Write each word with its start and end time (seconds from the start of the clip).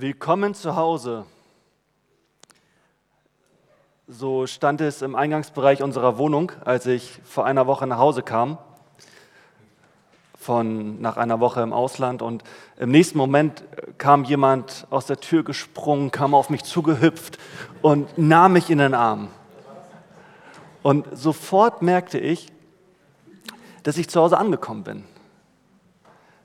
Willkommen 0.00 0.54
zu 0.54 0.76
Hause. 0.76 1.26
So 4.06 4.46
stand 4.46 4.80
es 4.80 5.02
im 5.02 5.16
Eingangsbereich 5.16 5.82
unserer 5.82 6.18
Wohnung, 6.18 6.52
als 6.64 6.86
ich 6.86 7.18
vor 7.24 7.44
einer 7.44 7.66
Woche 7.66 7.84
nach 7.88 7.98
Hause 7.98 8.22
kam, 8.22 8.58
von 10.38 11.00
nach 11.00 11.16
einer 11.16 11.40
Woche 11.40 11.62
im 11.62 11.72
Ausland. 11.72 12.22
Und 12.22 12.44
im 12.76 12.92
nächsten 12.92 13.18
Moment 13.18 13.64
kam 13.98 14.22
jemand 14.22 14.86
aus 14.90 15.06
der 15.06 15.18
Tür 15.18 15.42
gesprungen, 15.42 16.12
kam 16.12 16.32
auf 16.32 16.48
mich 16.48 16.62
zugehüpft 16.62 17.36
und 17.82 18.16
nahm 18.16 18.52
mich 18.52 18.70
in 18.70 18.78
den 18.78 18.94
Arm. 18.94 19.26
Und 20.84 21.08
sofort 21.12 21.82
merkte 21.82 22.20
ich, 22.20 22.52
dass 23.82 23.98
ich 23.98 24.08
zu 24.08 24.20
Hause 24.20 24.38
angekommen 24.38 24.84
bin. 24.84 25.04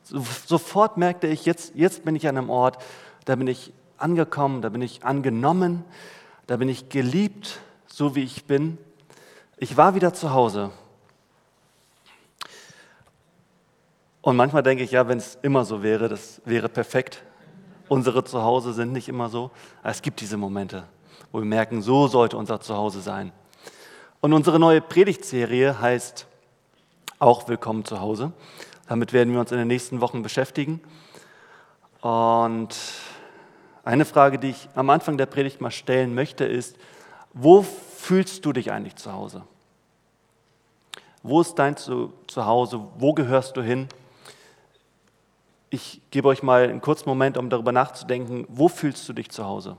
Sofort 0.01 0.97
merkte 0.97 1.27
ich, 1.27 1.45
jetzt, 1.45 1.75
jetzt 1.75 2.03
bin 2.03 2.15
ich 2.15 2.27
an 2.27 2.35
einem 2.35 2.49
Ort, 2.49 2.79
da 3.25 3.35
bin 3.35 3.47
ich 3.47 3.73
angekommen, 3.97 4.61
da 4.61 4.69
bin 4.69 4.81
ich 4.81 5.03
angenommen, 5.05 5.83
da 6.47 6.57
bin 6.57 6.69
ich 6.69 6.89
geliebt, 6.89 7.59
so 7.87 8.15
wie 8.15 8.23
ich 8.23 8.45
bin. 8.45 8.77
Ich 9.57 9.77
war 9.77 9.95
wieder 9.95 10.13
zu 10.13 10.33
Hause. 10.33 10.71
Und 14.21 14.35
manchmal 14.35 14.63
denke 14.63 14.83
ich, 14.83 14.91
ja, 14.91 15.07
wenn 15.07 15.17
es 15.17 15.37
immer 15.41 15.65
so 15.65 15.83
wäre, 15.83 16.07
das 16.07 16.41
wäre 16.45 16.69
perfekt. 16.69 17.23
Unsere 17.89 18.23
Zuhause 18.23 18.73
sind 18.73 18.93
nicht 18.93 19.09
immer 19.09 19.29
so. 19.29 19.51
Es 19.83 20.01
gibt 20.01 20.21
diese 20.21 20.37
Momente, 20.37 20.85
wo 21.31 21.39
wir 21.39 21.45
merken, 21.45 21.81
so 21.81 22.07
sollte 22.07 22.37
unser 22.37 22.61
Zuhause 22.61 23.01
sein. 23.01 23.31
Und 24.21 24.31
unsere 24.31 24.59
neue 24.59 24.79
Predigtserie 24.79 25.79
heißt 25.79 26.25
auch 27.19 27.47
Willkommen 27.49 27.83
zu 27.83 27.99
Hause. 27.99 28.31
Damit 28.87 29.11
werden 29.11 29.33
wir 29.33 29.39
uns 29.39 29.51
in 29.51 29.57
den 29.57 29.67
nächsten 29.67 29.99
Wochen 29.99 30.23
beschäftigen. 30.23 30.81
Und 31.99 32.75
eine 33.83 34.05
Frage, 34.05 34.39
die 34.39 34.49
ich 34.49 34.69
am 34.75 34.89
Anfang 34.89 35.17
der 35.17 35.25
Predigt 35.25 35.61
mal 35.61 35.71
stellen 35.71 36.15
möchte, 36.15 36.45
ist, 36.45 36.77
wo 37.33 37.61
fühlst 37.61 38.45
du 38.45 38.53
dich 38.53 38.71
eigentlich 38.71 38.95
zu 38.95 39.11
Hause? 39.11 39.43
Wo 41.21 41.41
ist 41.41 41.55
dein 41.55 41.77
Zuhause? 41.77 42.81
Wo 42.97 43.13
gehörst 43.13 43.57
du 43.57 43.61
hin? 43.61 43.87
Ich 45.69 46.01
gebe 46.11 46.27
euch 46.27 46.43
mal 46.43 46.63
einen 46.63 46.81
kurzen 46.81 47.09
Moment, 47.09 47.37
um 47.37 47.49
darüber 47.49 47.71
nachzudenken, 47.71 48.45
wo 48.49 48.67
fühlst 48.67 49.07
du 49.09 49.13
dich 49.13 49.31
zu 49.31 49.45
Hause? 49.45 49.77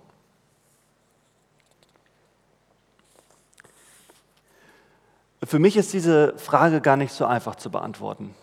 Für 5.45 5.59
mich 5.59 5.77
ist 5.77 5.93
diese 5.93 6.37
Frage 6.39 6.81
gar 6.81 6.97
nicht 6.97 7.13
so 7.13 7.27
einfach 7.27 7.57
zu 7.57 7.71
beantworten. 7.71 8.35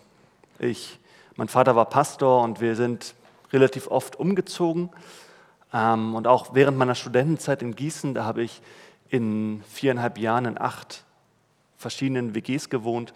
Ich, 0.58 1.00
mein 1.34 1.48
Vater 1.48 1.74
war 1.74 1.86
Pastor 1.86 2.42
und 2.42 2.60
wir 2.60 2.76
sind 2.76 3.14
relativ 3.52 3.88
oft 3.88 4.16
umgezogen. 4.16 4.90
Ähm, 5.72 6.14
und 6.14 6.26
auch 6.26 6.54
während 6.54 6.78
meiner 6.78 6.94
Studentenzeit 6.94 7.62
in 7.62 7.74
Gießen, 7.74 8.14
da 8.14 8.24
habe 8.24 8.42
ich 8.42 8.62
in 9.08 9.62
viereinhalb 9.68 10.18
Jahren 10.18 10.44
in 10.44 10.60
acht 10.60 11.04
verschiedenen 11.76 12.34
WGs 12.34 12.70
gewohnt. 12.70 13.12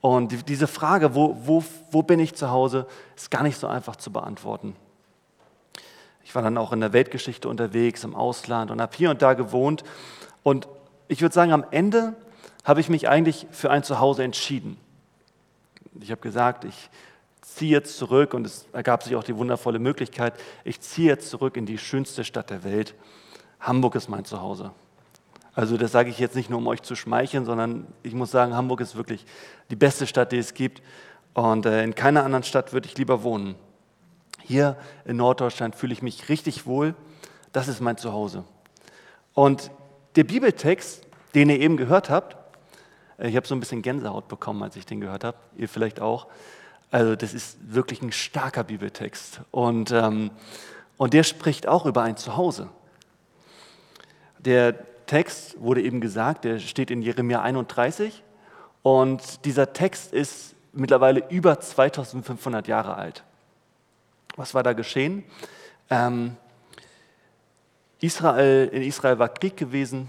Und 0.00 0.48
diese 0.48 0.66
Frage, 0.66 1.14
wo, 1.14 1.36
wo, 1.44 1.62
wo 1.90 2.02
bin 2.02 2.20
ich 2.20 2.34
zu 2.34 2.50
Hause, 2.50 2.86
ist 3.16 3.30
gar 3.30 3.42
nicht 3.42 3.58
so 3.58 3.66
einfach 3.66 3.96
zu 3.96 4.10
beantworten. 4.10 4.74
Ich 6.24 6.34
war 6.34 6.42
dann 6.42 6.56
auch 6.56 6.72
in 6.72 6.80
der 6.80 6.92
Weltgeschichte 6.92 7.48
unterwegs, 7.48 8.04
im 8.04 8.14
Ausland 8.14 8.70
und 8.70 8.80
habe 8.80 8.96
hier 8.96 9.10
und 9.10 9.20
da 9.20 9.34
gewohnt. 9.34 9.84
Und 10.42 10.68
ich 11.08 11.20
würde 11.20 11.34
sagen, 11.34 11.52
am 11.52 11.64
Ende 11.70 12.14
habe 12.64 12.80
ich 12.80 12.88
mich 12.88 13.08
eigentlich 13.08 13.46
für 13.50 13.70
ein 13.70 13.82
Zuhause 13.82 14.22
entschieden. 14.22 14.78
Ich 16.00 16.10
habe 16.10 16.20
gesagt, 16.20 16.64
ich 16.64 16.88
ziehe 17.54 17.82
zurück 17.82 18.34
und 18.34 18.46
es 18.46 18.66
ergab 18.72 19.02
sich 19.02 19.16
auch 19.16 19.24
die 19.24 19.36
wundervolle 19.36 19.78
Möglichkeit, 19.78 20.34
ich 20.64 20.80
ziehe 20.80 21.18
zurück 21.18 21.56
in 21.56 21.66
die 21.66 21.78
schönste 21.78 22.24
Stadt 22.24 22.50
der 22.50 22.64
Welt. 22.64 22.94
Hamburg 23.60 23.94
ist 23.94 24.08
mein 24.08 24.24
Zuhause. 24.24 24.72
Also 25.54 25.76
das 25.76 25.92
sage 25.92 26.10
ich 26.10 26.18
jetzt 26.18 26.36
nicht 26.36 26.48
nur, 26.48 26.58
um 26.58 26.66
euch 26.68 26.82
zu 26.82 26.94
schmeicheln, 26.94 27.44
sondern 27.44 27.86
ich 28.02 28.14
muss 28.14 28.30
sagen, 28.30 28.54
Hamburg 28.54 28.80
ist 28.80 28.96
wirklich 28.96 29.26
die 29.70 29.76
beste 29.76 30.06
Stadt, 30.06 30.32
die 30.32 30.38
es 30.38 30.54
gibt. 30.54 30.80
Und 31.34 31.66
äh, 31.66 31.82
in 31.82 31.94
keiner 31.94 32.24
anderen 32.24 32.44
Stadt 32.44 32.72
würde 32.72 32.88
ich 32.88 32.96
lieber 32.96 33.22
wohnen. 33.22 33.56
Hier 34.42 34.76
in 35.04 35.16
Norddeutschland 35.16 35.74
fühle 35.74 35.92
ich 35.92 36.02
mich 36.02 36.28
richtig 36.28 36.66
wohl. 36.66 36.94
Das 37.52 37.68
ist 37.68 37.80
mein 37.80 37.96
Zuhause. 37.96 38.44
Und 39.34 39.70
der 40.16 40.24
Bibeltext, 40.24 41.06
den 41.34 41.50
ihr 41.50 41.60
eben 41.60 41.76
gehört 41.76 42.10
habt, 42.10 42.36
äh, 43.18 43.28
ich 43.28 43.36
habe 43.36 43.46
so 43.46 43.54
ein 43.54 43.60
bisschen 43.60 43.82
Gänsehaut 43.82 44.28
bekommen, 44.28 44.62
als 44.62 44.76
ich 44.76 44.86
den 44.86 45.00
gehört 45.00 45.24
habe, 45.24 45.36
ihr 45.56 45.68
vielleicht 45.68 46.00
auch. 46.00 46.26
Also 46.90 47.14
das 47.14 47.34
ist 47.34 47.58
wirklich 47.62 48.02
ein 48.02 48.12
starker 48.12 48.64
Bibeltext. 48.64 49.40
Und, 49.50 49.92
ähm, 49.92 50.30
und 50.96 51.14
der 51.14 51.22
spricht 51.22 51.68
auch 51.68 51.86
über 51.86 52.02
ein 52.02 52.16
Zuhause. 52.16 52.68
Der 54.38 54.74
Text 55.06 55.60
wurde 55.60 55.82
eben 55.82 56.00
gesagt, 56.00 56.44
der 56.44 56.58
steht 56.58 56.90
in 56.90 57.02
Jeremia 57.02 57.42
31. 57.42 58.22
Und 58.82 59.44
dieser 59.44 59.72
Text 59.72 60.12
ist 60.12 60.54
mittlerweile 60.72 61.28
über 61.28 61.60
2500 61.60 62.66
Jahre 62.68 62.94
alt. 62.94 63.24
Was 64.36 64.54
war 64.54 64.62
da 64.62 64.72
geschehen? 64.72 65.24
Ähm, 65.90 66.36
Israel, 68.00 68.68
in 68.68 68.82
Israel 68.82 69.18
war 69.18 69.28
Krieg 69.28 69.56
gewesen 69.56 70.08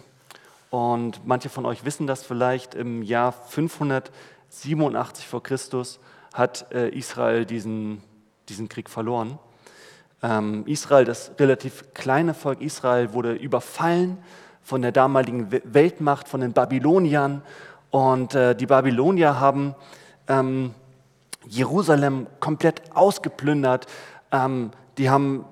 und 0.69 1.25
manche 1.25 1.49
von 1.49 1.65
euch 1.65 1.83
wissen 1.83 2.07
das 2.07 2.23
vielleicht. 2.23 2.75
Im 2.75 3.03
Jahr 3.03 3.33
587 3.33 5.27
vor 5.27 5.43
Christus 5.43 5.99
hat 6.33 6.71
äh, 6.71 6.89
Israel 6.89 7.45
diesen, 7.45 8.01
diesen 8.49 8.69
Krieg 8.69 8.89
verloren. 8.89 9.39
Ähm, 10.23 10.63
Israel, 10.67 11.05
das 11.05 11.31
relativ 11.39 11.93
kleine 11.93 12.33
Volk 12.33 12.61
Israel, 12.61 13.13
wurde 13.13 13.33
überfallen 13.33 14.17
von 14.61 14.81
der 14.81 14.91
damaligen 14.91 15.51
Weltmacht, 15.51 16.27
von 16.27 16.41
den 16.41 16.53
Babyloniern. 16.53 17.41
Und 17.89 18.35
äh, 18.35 18.55
die 18.55 18.67
Babylonier 18.67 19.39
haben 19.39 19.75
ähm, 20.27 20.73
Jerusalem 21.47 22.27
komplett 22.39 22.95
ausgeplündert. 22.95 23.87
Ähm, 24.31 24.71
die 24.97 25.09
haben 25.09 25.45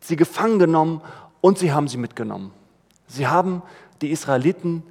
sie 0.00 0.16
gefangen 0.16 0.58
genommen 0.58 1.00
und 1.40 1.58
sie 1.58 1.72
haben 1.72 1.88
sie 1.88 1.98
mitgenommen. 1.98 2.52
Sie 3.06 3.26
haben 3.26 3.62
die 4.02 4.10
Israeliten 4.10 4.82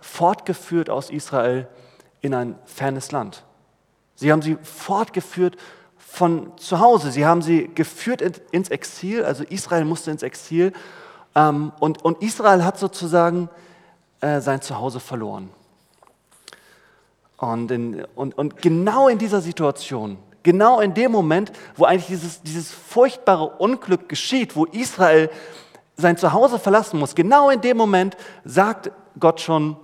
fortgeführt 0.00 0.90
aus 0.90 1.10
Israel 1.10 1.68
in 2.20 2.34
ein 2.34 2.56
fernes 2.64 3.12
Land. 3.12 3.44
Sie 4.22 4.30
haben 4.30 4.40
sie 4.40 4.56
fortgeführt 4.62 5.56
von 5.96 6.56
zu 6.56 6.78
Hause. 6.78 7.10
Sie 7.10 7.26
haben 7.26 7.42
sie 7.42 7.68
geführt 7.74 8.22
ins 8.52 8.68
Exil, 8.68 9.24
also 9.24 9.42
Israel 9.42 9.84
musste 9.84 10.12
ins 10.12 10.22
Exil. 10.22 10.72
Ähm, 11.34 11.72
und, 11.80 12.04
und 12.04 12.22
Israel 12.22 12.64
hat 12.64 12.78
sozusagen 12.78 13.50
äh, 14.20 14.40
sein 14.40 14.62
Zuhause 14.62 15.00
verloren. 15.00 15.50
Und, 17.36 17.68
in, 17.72 18.04
und, 18.14 18.38
und 18.38 18.62
genau 18.62 19.08
in 19.08 19.18
dieser 19.18 19.40
Situation, 19.40 20.18
genau 20.44 20.78
in 20.78 20.94
dem 20.94 21.10
Moment, 21.10 21.50
wo 21.74 21.84
eigentlich 21.84 22.06
dieses, 22.06 22.42
dieses 22.42 22.70
furchtbare 22.70 23.56
Unglück 23.58 24.08
geschieht, 24.08 24.54
wo 24.54 24.66
Israel 24.66 25.30
sein 25.96 26.16
Zuhause 26.16 26.60
verlassen 26.60 27.00
muss, 27.00 27.16
genau 27.16 27.50
in 27.50 27.60
dem 27.60 27.76
Moment 27.76 28.16
sagt 28.44 28.92
Gott 29.18 29.40
schon, 29.40 29.76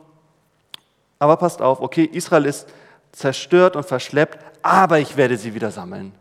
aber 1.19 1.37
passt 1.37 1.60
auf, 1.60 1.81
okay, 1.81 2.04
Israel 2.04 2.47
ist 2.47 2.69
zerstört 3.13 3.77
und 3.77 3.85
verschleppt, 3.85 4.39
aber 4.63 4.99
ich 4.99 5.17
werde 5.17 5.37
sie 5.37 5.55
wieder 5.55 5.71
sammeln. 5.71 6.13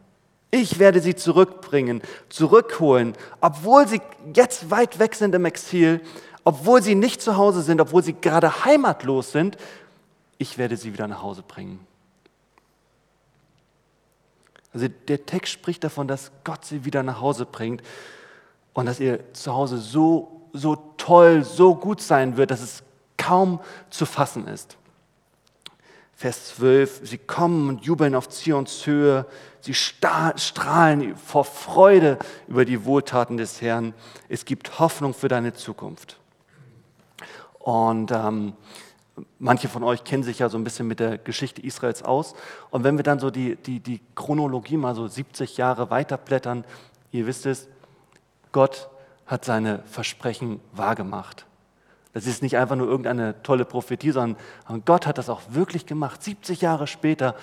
Ich 0.50 0.80
werde 0.80 1.02
sie 1.02 1.16
zurückbringen, 1.16 2.02
zurückholen, 2.30 3.14
obwohl 3.42 3.88
sie 3.88 4.02
jetzt 4.34 4.72
weit 4.72 4.98
weg 5.00 5.16
sind 5.16 5.36
im 5.36 5.46
Exil, 5.46 6.02
obwohl 6.44 6.81
sie 6.81 6.96
nicht 6.96 7.22
zu 7.22 7.36
Hause 7.36 7.62
sind, 7.62 7.81
obwohl 7.81 8.02
sie 8.03 8.14
gerade 8.14 8.64
heimatlos 8.64 9.34
sind. 9.34 9.58
Ich 10.38 10.58
werde 10.58 10.78
sie 10.78 10.94
wieder 10.94 11.08
nach 11.08 11.22
Hause 11.22 11.44
bringen. 11.46 11.86
Also 14.74 14.88
der 15.08 15.25
Text 15.25 15.52
spricht 15.54 15.84
davon, 15.84 16.08
dass 16.08 16.31
Gott 16.44 16.64
sie 16.64 16.86
wieder 16.86 17.04
nach 17.04 17.19
Hause 17.19 17.46
bringt 17.46 17.81
und 18.74 18.86
dass 18.86 19.00
ihr 19.00 19.33
zu 19.33 19.54
Hause 19.54 19.80
so, 19.80 20.50
so 20.54 20.75
toll, 20.98 21.44
so 21.44 21.75
gut 21.75 22.00
sein 22.00 22.38
wird, 22.38 22.51
dass 22.51 22.62
es 22.62 22.83
kaum 23.18 23.60
zu 23.90 24.06
fassen 24.06 24.48
ist. 24.48 24.78
Vers 26.18 26.56
12, 26.56 27.02
sie 27.04 27.19
kommen 27.19 27.69
und 27.69 27.86
jubeln 27.86 28.16
auf 28.16 28.28
Zions 28.28 28.88
Höhe, 28.88 29.28
sie 29.62 29.75
strahlen 29.75 31.16
vor 31.16 31.46
Freude 31.46 32.18
über 32.48 32.66
die 32.66 32.86
Wohltaten 32.86 33.38
des 33.38 33.62
Herrn. 33.62 33.94
Es 34.28 34.44
gibt 34.44 34.80
Hoffnung 34.80 35.14
für 35.14 35.28
deine 35.28 35.54
Zukunft. 35.54 36.18
Und 37.60 38.12
ähm, 38.12 38.54
manche 39.38 39.69
von 39.69 39.84
euch 39.84 40.04
kennen 40.06 40.24
sich 40.24 40.40
ja 40.40 40.50
so 40.50 40.58
ein 40.58 40.64
bisschen 40.64 40.88
mit 40.88 41.00
der 41.00 41.19
Geschichte 41.19 41.62
Israels 41.62 42.02
aus. 42.02 42.34
Und 42.72 42.84
wenn 42.84 42.98
wir 42.98 43.04
dann 43.04 43.19
so 43.19 43.30
die, 43.30 43.56
die, 43.56 43.80
die 43.80 44.02
Chronologie 44.16 44.78
mal 44.78 44.96
so 44.96 45.08
70 45.08 45.58
Jahre 45.58 45.92
weiterblättern, 45.92 46.66
ihr 47.12 47.28
wisst 47.28 47.46
es, 47.46 47.68
Gott 48.52 48.90
hat 49.28 49.46
seine 49.46 49.84
Versprechen 49.86 50.62
wahrgemacht. 50.72 51.46
Das 52.18 52.25
ist 52.25 52.42
nicht 52.42 52.58
einfach 52.58 52.75
nur 52.75 52.88
irgendeine 52.88 53.44
tolle 53.44 53.64
Prophetie, 53.64 54.10
sondern 54.10 54.38
Gott 54.86 55.06
hat 55.06 55.19
das 55.19 55.30
auch 55.30 55.42
wirklich 55.50 55.86
gemacht. 55.86 56.24
70 56.24 56.62
Jahre 56.62 56.88
später 56.88 57.36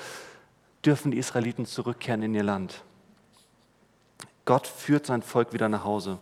dürfen 0.84 1.12
die 1.12 1.18
Israeliten 1.18 1.64
zurückkehren 1.64 2.24
in 2.24 2.34
ihr 2.34 2.42
Land. 2.42 2.82
Gott 4.44 4.66
führt 4.66 5.06
sein 5.06 5.22
Volk 5.22 5.52
wieder 5.52 5.68
nach 5.68 5.84
Hause. 5.84 6.18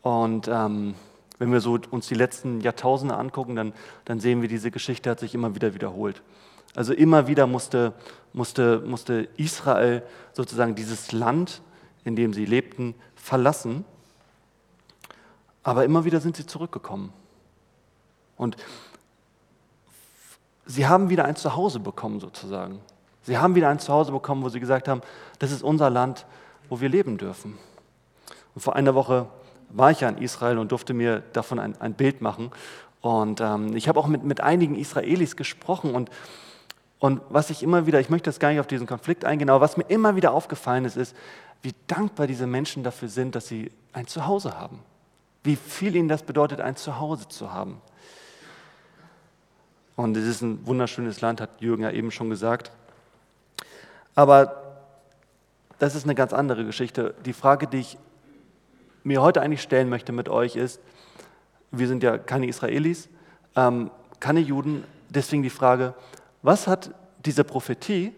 Und 0.00 0.48
ähm, 0.48 0.94
wenn 1.38 1.52
wir 1.52 1.60
so 1.60 1.78
uns 1.90 2.06
die 2.06 2.14
letzten 2.14 2.62
Jahrtausende 2.62 3.14
angucken, 3.14 3.56
dann, 3.56 3.74
dann 4.06 4.18
sehen 4.18 4.40
wir, 4.40 4.48
diese 4.48 4.70
Geschichte 4.70 5.10
hat 5.10 5.20
sich 5.20 5.34
immer 5.34 5.54
wieder 5.54 5.74
wiederholt. 5.74 6.22
Also 6.74 6.94
immer 6.94 7.26
wieder 7.26 7.46
musste, 7.46 7.92
musste, 8.32 8.80
musste 8.80 9.28
Israel 9.36 10.02
sozusagen 10.32 10.76
dieses 10.76 11.12
Land, 11.12 11.60
in 12.04 12.16
dem 12.16 12.32
sie 12.32 12.46
lebten, 12.46 12.94
verlassen. 13.16 13.84
Aber 15.62 15.84
immer 15.84 16.04
wieder 16.04 16.20
sind 16.20 16.36
sie 16.36 16.46
zurückgekommen. 16.46 17.12
Und 18.36 18.56
sie 20.66 20.86
haben 20.86 21.10
wieder 21.10 21.24
ein 21.24 21.36
Zuhause 21.36 21.78
bekommen 21.80 22.20
sozusagen. 22.20 22.80
Sie 23.22 23.38
haben 23.38 23.54
wieder 23.54 23.68
ein 23.68 23.78
Zuhause 23.78 24.10
bekommen, 24.10 24.42
wo 24.42 24.48
sie 24.48 24.60
gesagt 24.60 24.88
haben, 24.88 25.00
das 25.38 25.52
ist 25.52 25.62
unser 25.62 25.90
Land, 25.90 26.26
wo 26.68 26.80
wir 26.80 26.88
leben 26.88 27.18
dürfen. 27.18 27.58
Und 28.54 28.60
vor 28.60 28.74
einer 28.74 28.94
Woche 28.94 29.26
war 29.68 29.90
ich 29.90 30.00
ja 30.00 30.08
in 30.08 30.18
Israel 30.18 30.58
und 30.58 30.72
durfte 30.72 30.92
mir 30.92 31.20
davon 31.32 31.58
ein, 31.58 31.80
ein 31.80 31.94
Bild 31.94 32.20
machen. 32.20 32.50
Und 33.00 33.40
ähm, 33.40 33.76
ich 33.76 33.88
habe 33.88 33.98
auch 33.98 34.06
mit, 34.06 34.24
mit 34.24 34.40
einigen 34.40 34.76
Israelis 34.76 35.36
gesprochen 35.36 35.94
und, 35.94 36.10
und 36.98 37.20
was 37.28 37.50
ich 37.50 37.62
immer 37.62 37.86
wieder, 37.86 37.98
ich 37.98 38.10
möchte 38.10 38.30
jetzt 38.30 38.38
gar 38.38 38.50
nicht 38.50 38.60
auf 38.60 38.66
diesen 38.66 38.86
Konflikt 38.86 39.24
eingehen, 39.24 39.50
aber 39.50 39.60
was 39.60 39.76
mir 39.76 39.84
immer 39.84 40.14
wieder 40.14 40.32
aufgefallen 40.32 40.84
ist, 40.84 40.96
ist, 40.96 41.16
wie 41.62 41.74
dankbar 41.86 42.26
diese 42.26 42.46
Menschen 42.46 42.84
dafür 42.84 43.08
sind, 43.08 43.34
dass 43.34 43.48
sie 43.48 43.72
ein 43.92 44.06
Zuhause 44.06 44.58
haben. 44.58 44.80
Wie 45.42 45.56
viel 45.56 45.96
ihnen 45.96 46.08
das 46.08 46.22
bedeutet, 46.22 46.60
ein 46.60 46.76
Zuhause 46.76 47.28
zu 47.28 47.52
haben. 47.52 47.80
Und 49.96 50.16
es 50.16 50.26
ist 50.26 50.42
ein 50.42 50.66
wunderschönes 50.66 51.20
Land, 51.20 51.40
hat 51.40 51.60
Jürgen 51.60 51.82
ja 51.82 51.90
eben 51.90 52.10
schon 52.10 52.30
gesagt. 52.30 52.72
Aber 54.14 54.62
das 55.78 55.94
ist 55.94 56.04
eine 56.04 56.14
ganz 56.14 56.32
andere 56.32 56.64
Geschichte. 56.64 57.14
Die 57.24 57.32
Frage, 57.32 57.66
die 57.66 57.80
ich 57.80 57.98
mir 59.04 59.20
heute 59.20 59.42
eigentlich 59.42 59.62
stellen 59.62 59.88
möchte 59.88 60.12
mit 60.12 60.28
euch 60.28 60.56
ist, 60.56 60.80
wir 61.72 61.88
sind 61.88 62.02
ja 62.02 62.18
keine 62.18 62.46
Israelis, 62.46 63.08
ähm, 63.56 63.90
keine 64.20 64.40
Juden, 64.40 64.84
deswegen 65.08 65.42
die 65.42 65.50
Frage, 65.50 65.94
was 66.42 66.66
hat 66.66 66.94
diese 67.24 67.44
Prophetie, 67.44 68.12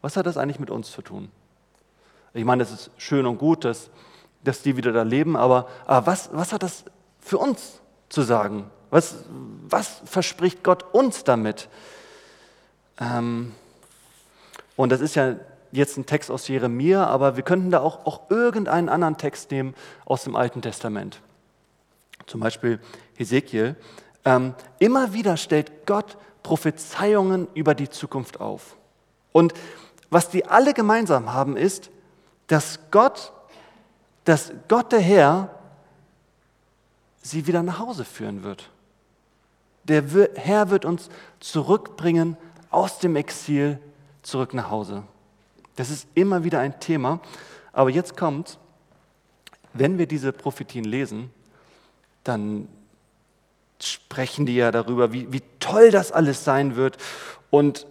was 0.00 0.16
hat 0.16 0.26
das 0.26 0.36
eigentlich 0.36 0.60
mit 0.60 0.70
uns 0.70 0.90
zu 0.90 1.02
tun? 1.02 1.30
Ich 2.34 2.44
meine, 2.44 2.62
es 2.62 2.70
ist 2.70 2.90
schön 2.96 3.26
und 3.26 3.38
gut, 3.38 3.64
dass, 3.64 3.90
dass 4.42 4.62
die 4.62 4.76
wieder 4.76 4.92
da 4.92 5.02
leben, 5.02 5.36
aber, 5.36 5.68
aber 5.86 6.06
was, 6.06 6.30
was 6.32 6.52
hat 6.52 6.62
das 6.62 6.84
für 7.20 7.38
uns 7.38 7.80
zu 8.08 8.22
sagen? 8.22 8.70
Was, 8.90 9.16
was 9.68 10.00
verspricht 10.04 10.62
Gott 10.64 10.84
uns 10.94 11.24
damit? 11.24 11.68
Ähm, 13.00 13.52
und 14.76 14.90
das 14.90 15.00
ist 15.00 15.14
ja 15.14 15.36
jetzt 15.72 15.98
ein 15.98 16.06
Text 16.06 16.30
aus 16.30 16.48
Jeremia, 16.48 17.06
aber 17.06 17.36
wir 17.36 17.42
könnten 17.42 17.70
da 17.70 17.80
auch, 17.80 18.06
auch 18.06 18.30
irgendeinen 18.30 18.88
anderen 18.88 19.16
Text 19.16 19.50
nehmen 19.50 19.74
aus 20.04 20.24
dem 20.24 20.36
Alten 20.36 20.62
Testament. 20.62 21.20
Zum 22.26 22.40
Beispiel 22.40 22.80
Hesekiel. 23.14 23.76
Ähm, 24.24 24.54
immer 24.78 25.12
wieder 25.12 25.36
stellt 25.36 25.86
Gott 25.86 26.16
Prophezeiungen 26.42 27.48
über 27.54 27.74
die 27.74 27.90
Zukunft 27.90 28.40
auf. 28.40 28.76
Und 29.32 29.52
was 30.10 30.30
die 30.30 30.46
alle 30.46 30.72
gemeinsam 30.74 31.32
haben, 31.32 31.56
ist, 31.56 31.90
dass 32.46 32.80
Gott, 32.90 33.32
dass 34.28 34.52
Gott 34.68 34.92
der 34.92 35.00
Herr 35.00 35.48
sie 37.22 37.46
wieder 37.46 37.62
nach 37.62 37.78
Hause 37.78 38.04
führen 38.04 38.42
wird. 38.42 38.68
Der 39.84 40.04
Herr 40.34 40.68
wird 40.68 40.84
uns 40.84 41.08
zurückbringen 41.40 42.36
aus 42.68 42.98
dem 42.98 43.16
Exil 43.16 43.78
zurück 44.20 44.52
nach 44.52 44.68
Hause. 44.68 45.04
Das 45.76 45.88
ist 45.88 46.06
immer 46.12 46.44
wieder 46.44 46.60
ein 46.60 46.78
Thema. 46.78 47.20
Aber 47.72 47.88
jetzt 47.88 48.18
kommt, 48.18 48.58
wenn 49.72 49.96
wir 49.96 50.06
diese 50.06 50.32
Prophetien 50.32 50.84
lesen, 50.84 51.30
dann 52.22 52.68
sprechen 53.80 54.44
die 54.44 54.56
ja 54.56 54.70
darüber, 54.70 55.10
wie, 55.10 55.32
wie 55.32 55.42
toll 55.58 55.90
das 55.90 56.12
alles 56.12 56.44
sein 56.44 56.76
wird 56.76 56.98
und, 57.48 57.86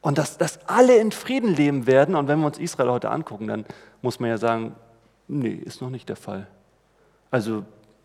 und 0.00 0.16
dass, 0.16 0.38
dass 0.38 0.66
alle 0.66 0.96
in 0.96 1.12
Frieden 1.12 1.54
leben 1.54 1.86
werden. 1.86 2.14
Und 2.14 2.26
wenn 2.26 2.40
wir 2.40 2.46
uns 2.46 2.56
Israel 2.56 2.88
heute 2.88 3.10
angucken, 3.10 3.48
dann 3.48 3.66
muss 4.00 4.18
man 4.18 4.30
ja 4.30 4.38
sagen, 4.38 4.74
nee, 5.28 5.54
ist 5.54 5.80
noch 5.80 5.90
nicht 5.90 6.08
der 6.08 6.16
Fall. 6.16 6.46
Also 7.30 7.64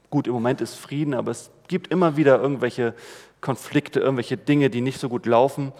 gut, 0.09 0.27
im 0.27 0.33
Moment 0.33 0.61
ist 0.61 0.75
Frieden, 0.75 1.13
aber 1.13 1.31
es 1.31 1.51
gibt 1.67 1.87
immer 1.87 2.17
wieder 2.17 2.39
irgendwelche 2.39 2.93
Konflikte, 3.39 3.99
irgendwelche 3.99 4.37
Dinge, 4.37 4.69
die 4.69 4.81
nicht 4.81 4.99
so 4.99 5.09
gut 5.09 5.25
laufen. 5.25 5.71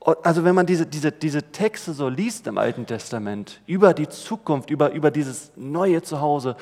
Also 0.00 0.44
wenn 0.44 0.54
man 0.54 0.66
diese, 0.66 0.86
diese, 0.86 1.12
diese 1.12 1.42
Texte 1.52 1.94
so 1.94 2.08
liest 2.08 2.46
im 2.46 2.58
Alten 2.58 2.84
Testament, 2.84 3.60
über 3.66 3.94
die 3.94 4.08
Zukunft, 4.08 4.68
über, 4.70 4.92
über 4.92 5.10
dieses 5.10 5.52
neue 5.56 6.02
Zuhause, 6.02 6.56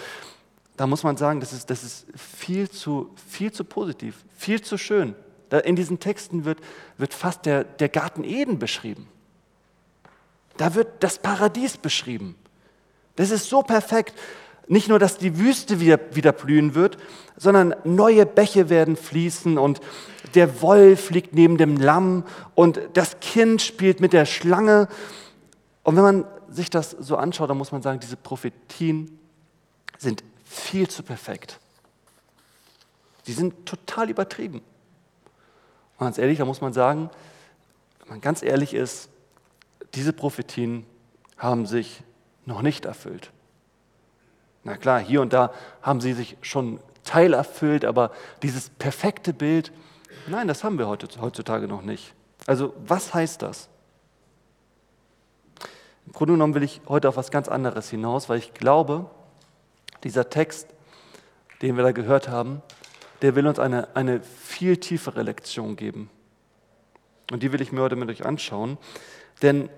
da 0.77 0.87
muss 0.87 1.03
man 1.03 1.17
sagen, 1.17 1.41
das 1.41 1.53
ist, 1.53 1.69
das 1.69 1.83
ist 1.83 2.07
viel, 2.15 2.71
zu, 2.71 3.11
viel 3.29 3.53
zu 3.53 3.65
positiv, 3.65 4.25
viel 4.37 4.63
zu 4.63 4.79
schön. 4.79 5.15
In 5.65 5.77
diesen 5.77 5.99
Texten 5.99 6.45
wird, 6.45 6.61
wird 6.97 7.13
fast 7.13 7.45
der, 7.45 7.65
der 7.65 7.89
Garten 7.89 8.25
Eden 8.25 8.59
beschrieben. 8.59 9.09
Da 10.57 10.75
wird 10.75 11.03
das 11.03 11.19
Paradies 11.19 11.77
beschrieben. 11.77 12.37
Das 13.17 13.31
ist 13.31 13.49
so 13.49 13.63
perfekt. 13.63 14.15
Nicht 14.69 14.89
nur, 14.89 14.99
dass 14.99 15.19
die 15.19 15.39
Wüste 15.39 15.81
wieder, 15.81 15.99
wieder 16.13 16.33
blühen 16.33 16.75
wird, 16.75 16.97
sondern 17.37 17.75
neue 17.85 18.27
Bäche 18.27 18.69
werden 18.69 18.97
fließen 18.97 19.59
und 19.59 19.81
der 20.35 20.63
Wolf 20.63 21.11
liegt 21.11 21.35
neben 21.35 21.59
dem 21.59 21.77
Lamm 21.77 22.25
und 22.55 22.81
das 22.95 23.21
Kind 23.21 23.61
spielt 23.61 24.01
mit 24.01 24.13
der 24.13 24.25
Schlange. 24.25 24.89
Und 25.83 25.97
wenn 25.97 26.03
man 26.03 26.25
sich 26.49 26.71
das 26.71 26.91
so 26.91 27.17
anschaut, 27.17 27.51
dann 27.51 27.59
muss 27.59 27.73
man 27.73 27.83
sagen, 27.83 28.01
diese 28.01 28.17
Prophetien 28.17 29.19
sind 29.99 30.23
viel 30.45 30.89
zu 30.89 31.03
perfekt. 31.03 31.59
Die 33.27 33.33
sind 33.33 33.67
total 33.67 34.11
übertrieben. 34.11 34.63
Und 35.99 36.07
ganz 36.07 36.19
ehrlich, 36.19 36.39
da 36.39 36.45
muss 36.45 36.61
man 36.61 36.73
sagen, 36.73 37.11
wenn 38.01 38.09
man 38.09 38.21
ganz 38.21 38.43
ehrlich 38.43 38.75
ist, 38.75 39.09
diese 39.95 40.13
Prophetien 40.13 40.85
haben 41.37 41.67
sich 41.67 42.03
noch 42.45 42.63
nicht 42.63 42.85
erfüllt. 42.85 43.31
Na 44.65 44.77
klar, 44.77 45.01
hier 45.01 45.21
und 45.21 45.33
da 45.33 45.53
haben 45.83 46.01
sie 46.01 46.13
sich 46.13 46.37
schon 46.41 46.81
teilerfüllt, 47.05 47.85
aber 47.85 48.13
dieses 48.43 48.71
perfekte 48.71 49.33
Bild, 49.33 49.73
nein, 50.29 50.49
das 50.49 50.63
haben 50.63 50.79
wir 50.79 50.87
heutzutage 50.89 51.67
noch 51.67 51.83
nicht. 51.83 52.15
Also 52.47 52.75
was 52.87 53.13
heißt 53.15 53.43
das? 53.43 53.69
Im 56.07 56.13
Grunde 56.13 56.35
genommen 56.35 56.55
will 56.55 56.63
ich 56.63 56.81
heute 56.89 57.09
auf 57.09 57.17
was 57.17 57.31
ganz 57.31 57.49
anderes 57.49 57.91
hinaus, 57.91 58.29
weil 58.29 58.39
ich 58.39 58.55
glaube, 58.55 59.07
dieser 60.05 60.31
Text, 60.31 60.69
den 61.61 61.77
wir 61.77 61.85
da 61.85 61.93
gehört 61.93 62.29
haben, 62.29 62.63
der 63.23 63.37
will 63.37 63.47
uns 63.47 63.59
eine, 63.59 63.95
eine 63.95 64.21
viel 64.23 64.77
tiefere 64.77 65.23
Lektion 65.23 65.77
geben. 65.77 66.11
Und 67.31 67.43
die 67.43 67.53
will 67.53 67.61
ich 67.61 67.73
mir 67.73 67.81
heute 67.81 67.97
mit 67.97 68.11
euch 68.11 68.27
anschauen. 68.27 68.79
Denn 69.43 69.71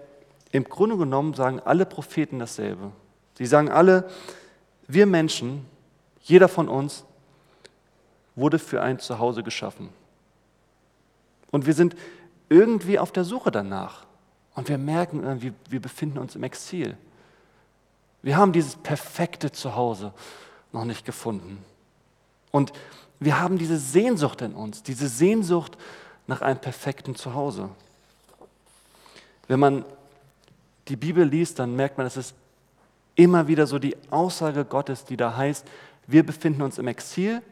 im 0.55 0.63
Grunde 0.63 0.97
genommen 0.97 1.35
sagen 1.35 1.59
alle 1.59 1.85
Propheten 1.85 2.39
dasselbe. 2.39 2.93
Sie 3.37 3.45
sagen 3.45 3.71
alle, 3.71 4.09
wir 4.87 5.05
Menschen, 5.05 5.67
jeder 6.23 6.47
von 6.47 6.69
uns, 6.69 7.05
wurde 8.37 8.61
für 8.61 8.81
ein 8.81 9.01
Zuhause 9.01 9.43
geschaffen. 9.43 9.89
Und 11.51 11.67
wir 11.67 11.75
sind 11.75 11.97
irgendwie 12.49 13.01
auf 13.01 13.11
der 13.11 13.25
Suche 13.25 13.51
danach. 13.51 14.07
Und 14.55 14.69
wir 14.69 14.79
merken 14.79 15.25
irgendwie, 15.25 15.53
wir 15.71 15.83
befinden 15.83 16.19
uns 16.19 16.37
im 16.37 16.45
Exil. 16.45 16.97
Wir 18.23 18.37
haben 18.37 18.53
dieses 18.53 18.77
perfekte 18.77 19.51
Zuhause 19.51 20.13
noch 20.71 20.85
nicht 20.85 21.05
gefunden. 21.05 21.65
Und 22.53 22.73
wir 23.19 23.41
haben 23.41 23.59
diese 23.59 23.77
Sehnsucht 23.77 24.41
in 24.41 24.55
uns, 24.55 24.85
diese 24.85 25.09
Sehnsucht 25.09 25.77
nach 26.29 26.43
einem 26.43 26.61
perfekten 26.61 27.17
Zuhause. 27.17 27.71
Wenn 29.49 29.59
man 29.59 29.85
die 30.89 30.97
Bibel 30.97 31.25
liest, 31.25 31.59
dann 31.59 31.77
merkt 31.77 31.99
man, 31.99 32.07
es 32.07 32.17
ist 32.17 32.35
immer 33.15 33.49
wieder 33.49 33.67
so 33.67 33.79
die 33.79 33.97
Aussage 34.11 34.65
Gottes, 34.65 35.05
die 35.05 35.17
da 35.17 35.37
heißt, 35.37 35.67
wir 36.07 36.25
befinden 36.25 36.63
uns 36.63 36.79
im 36.79 36.87
Exil 36.89 37.43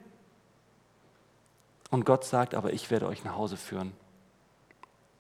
und 1.91 2.05
Gott 2.05 2.25
sagt, 2.25 2.55
aber 2.55 2.73
ich 2.73 2.91
werde 2.91 3.07
euch 3.07 3.25
nach 3.25 3.37
Hause 3.37 3.57
führen. 3.57 3.93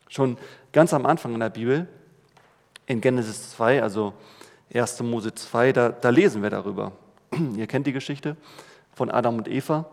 Schon 0.09 0.37
ganz 0.73 0.93
am 0.93 1.07
Anfang 1.07 1.35
in 1.35 1.41
der 1.41 1.51
Bibel, 1.51 1.89
in 2.87 3.01
Genesis 3.01 3.53
2, 3.53 3.83
also 3.83 4.13
1. 4.75 5.01
Mose 5.03 5.35
2, 5.35 5.73
da, 5.73 5.89
da 5.91 6.11
lesen 6.11 6.43
wir 6.43 6.51
darüber. 6.51 6.93
Ihr 7.57 7.67
kennt 7.67 7.87
die 7.87 7.93
Geschichte 7.93 8.37
von 8.95 9.11
Adam 9.11 9.39
und 9.39 9.49
Eva. 9.49 9.87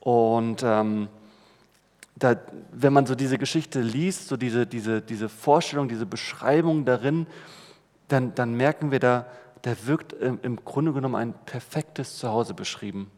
Und 0.00 0.62
ähm, 0.62 1.08
da, 2.16 2.36
wenn 2.70 2.92
man 2.92 3.06
so 3.06 3.14
diese 3.14 3.38
Geschichte 3.38 3.80
liest, 3.80 4.28
so 4.28 4.36
diese, 4.36 4.66
diese, 4.66 5.02
diese 5.02 5.28
Vorstellung, 5.28 5.88
diese 5.88 6.06
Beschreibung 6.06 6.84
darin, 6.84 7.26
dann, 8.08 8.34
dann 8.34 8.54
merken 8.54 8.90
wir 8.90 9.00
da, 9.00 9.26
da 9.62 9.72
wirkt 9.84 10.12
im 10.12 10.64
Grunde 10.64 10.92
genommen 10.92 11.14
ein 11.14 11.34
perfektes 11.46 12.18
Zuhause 12.18 12.54
beschrieben. 12.54 13.10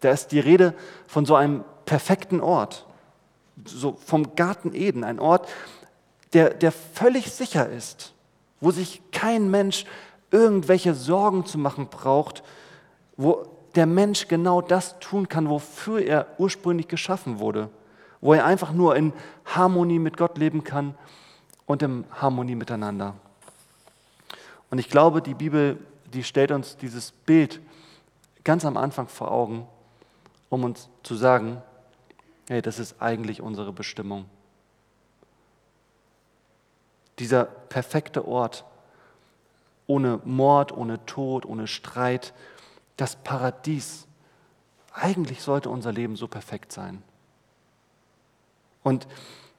Da 0.00 0.10
ist 0.10 0.28
die 0.28 0.40
Rede 0.40 0.74
von 1.06 1.24
so 1.24 1.34
einem 1.34 1.64
perfekten 1.86 2.40
Ort, 2.40 2.86
so 3.64 3.96
vom 4.04 4.36
Garten 4.36 4.74
Eden, 4.74 5.04
ein 5.04 5.18
Ort, 5.18 5.48
der, 6.32 6.50
der 6.50 6.70
völlig 6.70 7.32
sicher 7.32 7.68
ist, 7.68 8.12
wo 8.60 8.70
sich 8.70 9.00
kein 9.10 9.50
Mensch 9.50 9.86
irgendwelche 10.30 10.94
Sorgen 10.94 11.46
zu 11.46 11.56
machen 11.58 11.88
braucht, 11.88 12.42
wo 13.16 13.46
der 13.74 13.86
Mensch 13.86 14.28
genau 14.28 14.60
das 14.60 14.98
tun 14.98 15.28
kann, 15.28 15.48
wofür 15.48 16.00
er 16.00 16.26
ursprünglich 16.38 16.88
geschaffen 16.88 17.38
wurde, 17.38 17.70
wo 18.20 18.34
er 18.34 18.44
einfach 18.44 18.72
nur 18.72 18.96
in 18.96 19.12
Harmonie 19.44 19.98
mit 19.98 20.16
Gott 20.16 20.38
leben 20.38 20.64
kann 20.64 20.94
und 21.66 21.82
in 21.82 22.04
Harmonie 22.10 22.54
miteinander. 22.54 23.14
Und 24.70 24.78
ich 24.78 24.88
glaube, 24.88 25.22
die 25.22 25.34
Bibel, 25.34 25.78
die 26.12 26.24
stellt 26.24 26.50
uns 26.50 26.76
dieses 26.76 27.12
Bild 27.12 27.60
ganz 28.44 28.64
am 28.64 28.76
Anfang 28.76 29.08
vor 29.08 29.30
Augen, 29.30 29.66
um 30.48 30.64
uns 30.64 30.88
zu 31.02 31.14
sagen, 31.14 31.62
hey, 32.48 32.62
das 32.62 32.78
ist 32.78 33.00
eigentlich 33.00 33.40
unsere 33.40 33.72
Bestimmung. 33.72 34.26
Dieser 37.18 37.44
perfekte 37.44 38.26
Ort, 38.26 38.64
ohne 39.86 40.20
Mord, 40.24 40.72
ohne 40.72 41.04
Tod, 41.06 41.46
ohne 41.46 41.66
Streit, 41.66 42.34
das 42.96 43.16
Paradies. 43.16 44.06
Eigentlich 44.92 45.42
sollte 45.42 45.70
unser 45.70 45.92
Leben 45.92 46.16
so 46.16 46.28
perfekt 46.28 46.72
sein. 46.72 47.02
Und 48.86 49.08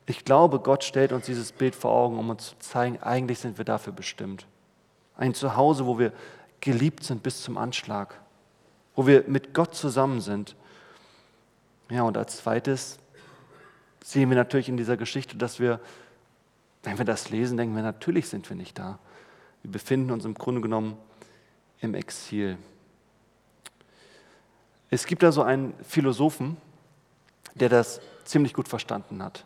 ich 0.06 0.24
glaube, 0.24 0.62
Gott 0.62 0.86
stellt 0.86 1.12
uns 1.12 1.26
dieses 1.26 1.52
Bild 1.52 1.76
vor 1.76 1.92
Augen, 1.92 2.18
um 2.18 2.30
uns 2.30 2.48
zu 2.48 2.60
zeigen, 2.60 3.04
eigentlich 3.04 3.40
sind 3.40 3.58
wir 3.58 3.66
dafür 3.66 3.92
bestimmt. 3.92 4.48
Ein 5.18 5.34
Zuhause, 5.34 5.86
wo 5.86 6.00
wir 6.00 6.14
geliebt 6.62 7.04
sind 7.04 7.24
bis 7.24 7.42
zum 7.42 7.58
Anschlag, 7.58 8.18
wo 8.96 9.06
wir 9.06 9.26
mit 9.28 9.54
Gott 9.54 9.76
zusammen 9.76 10.22
sind. 10.22 10.56
Ja, 11.90 12.04
und 12.04 12.16
als 12.16 12.38
zweites 12.38 13.00
sehen 14.02 14.30
wir 14.30 14.38
natürlich 14.38 14.70
in 14.70 14.78
dieser 14.78 14.96
Geschichte, 14.96 15.36
dass 15.36 15.60
wir, 15.60 15.82
wenn 16.84 16.98
wir 16.98 17.04
das 17.04 17.30
lesen, 17.30 17.58
denken 17.58 17.76
wir, 17.76 17.84
natürlich 17.84 18.30
sind 18.30 18.48
wir 18.48 18.56
nicht 18.56 18.80
da. 18.80 18.98
Wir 19.62 19.74
befinden 19.74 20.12
uns 20.12 20.24
im 20.24 20.36
Grunde 20.36 20.62
genommen 20.62 20.98
im 21.82 21.96
Exil. 21.96 22.58
Es 24.90 25.06
gibt 25.06 25.22
da 25.22 25.34
so 25.34 25.44
einen 25.44 25.74
Philosophen, 25.84 26.56
der 27.56 27.68
das 27.68 28.00
ziemlich 28.28 28.54
gut 28.54 28.68
verstanden 28.68 29.24
hat. 29.24 29.44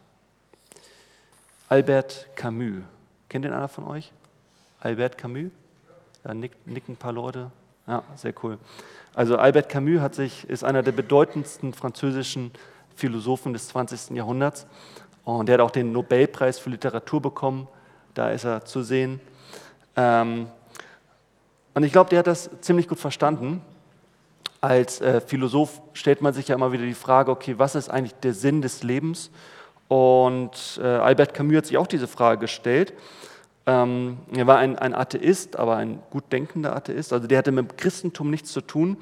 Albert 1.70 2.28
Camus. 2.36 2.84
Kennt 3.30 3.46
den 3.46 3.54
einer 3.54 3.68
von 3.68 3.86
euch? 3.86 4.12
Albert 4.82 5.18
Camus? 5.18 5.52
Da 6.24 6.34
nicken 6.34 6.60
ein 6.94 6.98
paar 6.98 7.14
Leute. 7.14 7.52
Ja, 7.88 8.04
sehr 8.16 8.34
cool. 8.44 8.58
Also 9.14 9.38
Albert 9.38 9.70
Camus 9.70 10.02
hat 10.02 10.16
sich, 10.16 10.50
ist 10.50 10.64
einer 10.64 10.84
der 10.84 10.92
bedeutendsten 10.92 11.74
französischen 11.74 12.52
Philosophen 12.96 13.54
des 13.54 13.70
20. 13.70 14.16
Jahrhunderts 14.16 14.68
und 15.24 15.48
der 15.48 15.54
hat 15.54 15.62
auch 15.62 15.72
den 15.72 15.92
Nobelpreis 15.92 16.60
für 16.60 16.70
Literatur 16.70 17.22
bekommen. 17.22 17.68
Da 18.14 18.32
ist 18.32 18.44
er 18.44 18.66
zu 18.66 18.84
sehen. 18.84 19.22
Ähm, 19.96 20.48
und 21.74 21.84
ich 21.84 21.92
glaube, 21.92 22.10
der 22.10 22.20
hat 22.20 22.28
das 22.28 22.50
ziemlich 22.62 22.88
gut 22.88 23.00
verstanden 23.00 23.62
als 24.62 25.02
äh, 25.02 25.20
Philosoph 25.22 25.82
stellt 25.94 26.22
man 26.22 26.34
sich 26.34 26.48
ja 26.48 26.56
immer 26.56 26.72
wieder 26.72 26.86
die 26.86 26.94
Frage, 26.94 27.32
okay, 27.32 27.56
was 27.58 27.76
ist 27.76 27.90
eigentlich 27.90 28.14
der 28.16 28.34
Sinn 28.34 28.62
des 28.62 28.84
Lebens? 28.84 29.32
Und 29.88 30.80
äh, 30.82 30.86
Albert 30.86 31.34
Camus 31.34 31.58
hat 31.58 31.66
sich 31.66 31.78
auch 31.78 31.88
diese 31.88 32.08
Frage 32.08 32.40
gestellt. 32.40 32.94
Ähm, 33.66 34.20
er 34.34 34.48
war 34.48 34.58
ein, 34.58 34.78
ein, 34.78 34.94
Atheist, 34.94 35.58
aber 35.58 35.76
ein 35.76 36.00
gut 36.12 36.32
denkender 36.32 36.76
Atheist. 36.76 37.12
Also 37.12 37.28
der 37.28 37.40
hatte 37.40 37.52
mit 37.52 37.72
dem 37.72 37.78
Christentum 37.78 38.30
nichts 38.30 38.52
zu 38.52 38.62
tun. 38.62 38.98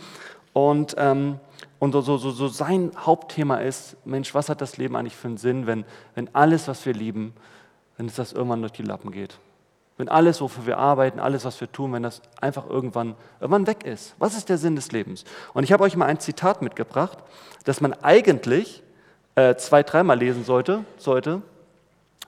Und, 0.54 0.96
ähm, 0.98 1.40
und 1.78 1.92
so, 1.92 2.02
so, 2.02 2.18
so 2.18 2.48
sein 2.48 2.92
Hauptthema 2.98 3.58
ist, 3.58 3.98
Mensch, 4.06 4.34
was 4.34 4.50
hat 4.50 4.62
das 4.62 4.78
Leben 4.78 4.96
eigentlich 4.96 5.16
für 5.16 5.28
einen 5.28 5.38
Sinn, 5.38 5.68
wenn, 5.68 5.86
wenn 6.16 6.34
alles, 6.34 6.68
was 6.68 6.86
wir 6.86 6.94
lieben, 6.94 7.34
wenn 7.98 8.08
es 8.08 8.16
das 8.16 8.34
irgendwann 8.34 8.62
durch 8.62 8.74
die 8.74 8.84
Lappen 8.84 9.12
geht? 9.12 9.38
Wenn 10.00 10.08
alles, 10.08 10.40
wofür 10.40 10.66
wir 10.66 10.78
arbeiten, 10.78 11.20
alles, 11.20 11.44
was 11.44 11.60
wir 11.60 11.70
tun, 11.70 11.92
wenn 11.92 12.04
das 12.04 12.22
einfach 12.40 12.70
irgendwann, 12.70 13.16
irgendwann 13.42 13.68
weg 13.68 13.84
ist. 13.84 14.16
Was 14.18 14.38
ist 14.38 14.48
der 14.48 14.58
Sinn 14.58 14.78
des 14.78 14.94
Lebens? 14.94 15.26
Und 15.54 15.66
ich 15.66 15.74
habe 15.74 15.84
euch 15.84 15.98
mal 15.98 16.06
ein 16.06 16.22
Zitat 16.22 16.62
mitgebracht, 16.62 17.18
das 17.66 17.82
man 17.82 17.92
eigentlich 17.92 18.82
äh, 19.36 19.56
zwei, 19.58 19.84
dreimal 19.84 20.18
lesen 20.18 20.46
sollte, 20.46 20.86
sollte. 20.96 21.42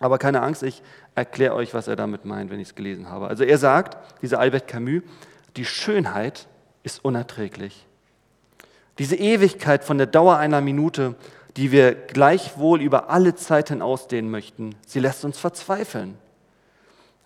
Aber 0.01 0.17
keine 0.17 0.41
Angst, 0.41 0.63
ich 0.63 0.83
erkläre 1.15 1.55
euch, 1.55 1.73
was 1.73 1.87
er 1.87 1.95
damit 1.95 2.25
meint, 2.25 2.51
wenn 2.51 2.59
ich 2.59 2.67
es 2.67 2.75
gelesen 2.75 3.07
habe. 3.07 3.29
Also 3.29 3.45
er 3.45 3.57
sagt, 3.57 3.97
dieser 4.21 4.39
Albert 4.39 4.67
Camus, 4.67 5.03
die 5.55 5.63
Schönheit 5.63 6.47
ist 6.83 7.05
unerträglich. 7.05 7.87
Diese 8.99 9.15
Ewigkeit 9.15 9.85
von 9.85 9.97
der 9.97 10.07
Dauer 10.07 10.35
einer 10.35 10.59
Minute, 10.59 11.15
die 11.55 11.71
wir 11.71 11.95
gleichwohl 11.95 12.81
über 12.81 13.09
alle 13.09 13.33
Zeit 13.35 13.69
hin 13.69 13.81
ausdehnen 13.81 14.29
möchten, 14.29 14.75
sie 14.85 14.99
lässt 14.99 15.23
uns 15.23 15.37
verzweifeln. 15.37 16.17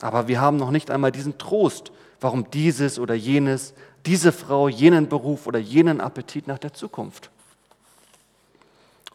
Aber 0.01 0.27
wir 0.27 0.41
haben 0.41 0.57
noch 0.57 0.71
nicht 0.71 0.91
einmal 0.91 1.11
diesen 1.11 1.37
Trost, 1.37 1.91
warum 2.19 2.49
dieses 2.51 2.99
oder 2.99 3.13
jenes, 3.13 3.73
diese 4.05 4.31
Frau 4.31 4.67
jenen 4.67 5.07
Beruf 5.07 5.47
oder 5.47 5.59
jenen 5.59 6.01
Appetit 6.01 6.47
nach 6.47 6.59
der 6.59 6.73
Zukunft. 6.73 7.29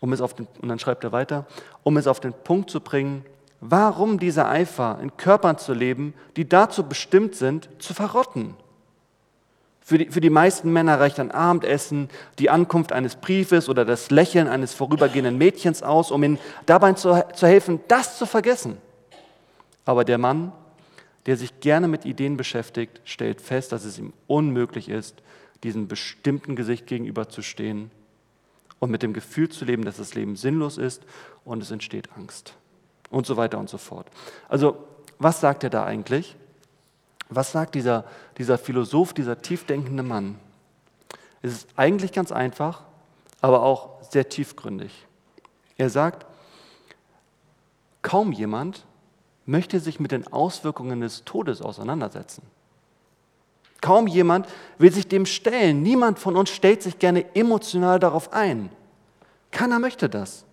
Um 0.00 0.12
es 0.12 0.20
auf 0.20 0.34
den, 0.34 0.46
und 0.60 0.68
dann 0.68 0.78
schreibt 0.78 1.04
er 1.04 1.12
weiter, 1.12 1.46
um 1.82 1.96
es 1.96 2.06
auf 2.06 2.20
den 2.20 2.32
Punkt 2.32 2.70
zu 2.70 2.80
bringen, 2.80 3.24
warum 3.60 4.18
dieser 4.18 4.48
Eifer, 4.48 4.98
in 5.02 5.16
Körpern 5.16 5.58
zu 5.58 5.74
leben, 5.74 6.14
die 6.36 6.48
dazu 6.48 6.84
bestimmt 6.84 7.34
sind, 7.34 7.68
zu 7.78 7.92
verrotten. 7.92 8.54
Für 9.82 9.98
die, 9.98 10.06
für 10.06 10.20
die 10.20 10.30
meisten 10.30 10.72
Männer 10.72 11.00
reicht 11.00 11.18
ein 11.18 11.30
Abendessen, 11.30 12.08
die 12.38 12.48
Ankunft 12.48 12.92
eines 12.92 13.16
Briefes 13.16 13.68
oder 13.68 13.84
das 13.84 14.10
Lächeln 14.10 14.46
eines 14.46 14.72
vorübergehenden 14.72 15.36
Mädchens 15.36 15.82
aus, 15.82 16.10
um 16.10 16.22
ihnen 16.22 16.38
dabei 16.64 16.92
zu, 16.92 17.24
zu 17.34 17.46
helfen, 17.46 17.80
das 17.88 18.16
zu 18.16 18.24
vergessen. 18.24 18.78
Aber 19.84 20.04
der 20.04 20.18
Mann 20.18 20.52
der 21.26 21.36
sich 21.36 21.60
gerne 21.60 21.88
mit 21.88 22.04
Ideen 22.04 22.36
beschäftigt, 22.36 23.00
stellt 23.04 23.40
fest, 23.40 23.72
dass 23.72 23.84
es 23.84 23.98
ihm 23.98 24.12
unmöglich 24.26 24.88
ist, 24.88 25.22
diesem 25.62 25.88
bestimmten 25.88 26.56
Gesicht 26.56 26.86
gegenüberzustehen 26.86 27.90
und 28.78 28.90
mit 28.90 29.02
dem 29.02 29.12
Gefühl 29.12 29.48
zu 29.50 29.64
leben, 29.64 29.84
dass 29.84 29.98
das 29.98 30.14
Leben 30.14 30.36
sinnlos 30.36 30.78
ist 30.78 31.02
und 31.44 31.62
es 31.62 31.70
entsteht 31.70 32.08
Angst 32.16 32.54
und 33.10 33.26
so 33.26 33.36
weiter 33.36 33.58
und 33.58 33.68
so 33.68 33.78
fort. 33.78 34.06
Also 34.48 34.86
was 35.18 35.40
sagt 35.40 35.64
er 35.64 35.70
da 35.70 35.84
eigentlich? 35.84 36.36
Was 37.28 37.52
sagt 37.52 37.74
dieser, 37.74 38.04
dieser 38.38 38.58
Philosoph, 38.58 39.12
dieser 39.12 39.40
tiefdenkende 39.40 40.02
Mann? 40.02 40.38
Es 41.42 41.52
ist 41.52 41.68
eigentlich 41.76 42.12
ganz 42.12 42.32
einfach, 42.32 42.82
aber 43.40 43.62
auch 43.62 44.02
sehr 44.02 44.28
tiefgründig. 44.28 45.06
Er 45.76 45.90
sagt, 45.90 46.26
kaum 48.02 48.32
jemand 48.32 48.84
möchte 49.50 49.80
sich 49.80 50.00
mit 50.00 50.12
den 50.12 50.32
Auswirkungen 50.32 51.00
des 51.00 51.24
Todes 51.24 51.60
auseinandersetzen. 51.60 52.42
Kaum 53.80 54.06
jemand 54.06 54.46
will 54.78 54.92
sich 54.92 55.08
dem 55.08 55.26
stellen. 55.26 55.82
Niemand 55.82 56.18
von 56.18 56.36
uns 56.36 56.50
stellt 56.50 56.82
sich 56.82 56.98
gerne 56.98 57.34
emotional 57.34 57.98
darauf 57.98 58.32
ein. 58.32 58.70
Keiner 59.50 59.78
möchte 59.78 60.08
das. 60.08 60.44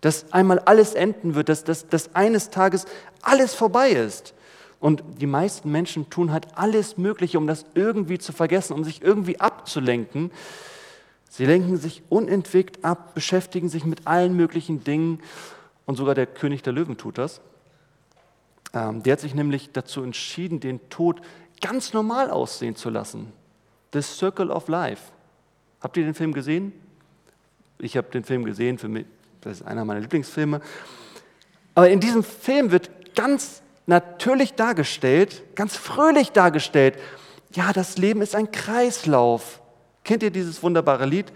Dass 0.00 0.32
einmal 0.32 0.58
alles 0.60 0.94
enden 0.94 1.34
wird, 1.34 1.48
dass, 1.48 1.64
dass, 1.64 1.88
dass 1.88 2.14
eines 2.14 2.50
Tages 2.50 2.86
alles 3.22 3.54
vorbei 3.54 3.90
ist. 3.90 4.34
Und 4.80 5.02
die 5.20 5.26
meisten 5.26 5.70
Menschen 5.70 6.10
tun 6.10 6.32
halt 6.32 6.48
alles 6.54 6.98
Mögliche, 6.98 7.38
um 7.38 7.46
das 7.46 7.64
irgendwie 7.74 8.18
zu 8.18 8.32
vergessen, 8.32 8.74
um 8.74 8.84
sich 8.84 9.02
irgendwie 9.02 9.40
abzulenken. 9.40 10.30
Sie 11.30 11.46
lenken 11.46 11.76
sich 11.76 12.02
unentwegt 12.08 12.84
ab, 12.84 13.14
beschäftigen 13.14 13.68
sich 13.68 13.84
mit 13.84 14.06
allen 14.06 14.36
möglichen 14.36 14.84
Dingen. 14.84 15.20
Und 15.86 15.96
sogar 15.96 16.14
der 16.14 16.26
König 16.26 16.62
der 16.62 16.72
Löwen 16.72 16.96
tut 16.96 17.18
das. 17.18 17.40
Ähm, 18.72 19.02
der 19.02 19.12
hat 19.12 19.20
sich 19.20 19.34
nämlich 19.34 19.72
dazu 19.72 20.02
entschieden, 20.02 20.60
den 20.60 20.88
Tod 20.90 21.20
ganz 21.60 21.92
normal 21.92 22.30
aussehen 22.30 22.76
zu 22.76 22.90
lassen. 22.90 23.32
The 23.92 24.02
Circle 24.02 24.50
of 24.50 24.68
Life. 24.68 25.12
Habt 25.80 25.96
ihr 25.96 26.04
den 26.04 26.14
Film 26.14 26.32
gesehen? 26.32 26.72
Ich 27.78 27.96
habe 27.96 28.10
den 28.10 28.24
Film 28.24 28.44
gesehen, 28.44 28.78
für 28.78 28.88
mich, 28.88 29.06
das 29.40 29.60
ist 29.60 29.66
einer 29.66 29.84
meiner 29.84 30.00
Lieblingsfilme. 30.00 30.60
Aber 31.74 31.88
in 31.90 32.00
diesem 32.00 32.24
Film 32.24 32.70
wird 32.70 33.14
ganz 33.14 33.62
natürlich 33.86 34.54
dargestellt, 34.54 35.42
ganz 35.54 35.76
fröhlich 35.76 36.32
dargestellt, 36.32 36.98
ja, 37.52 37.72
das 37.72 37.96
Leben 37.96 38.22
ist 38.22 38.34
ein 38.34 38.50
Kreislauf. 38.50 39.60
Kennt 40.04 40.22
ihr 40.22 40.30
dieses 40.30 40.62
wunderbare 40.62 41.06
Lied? 41.06 41.32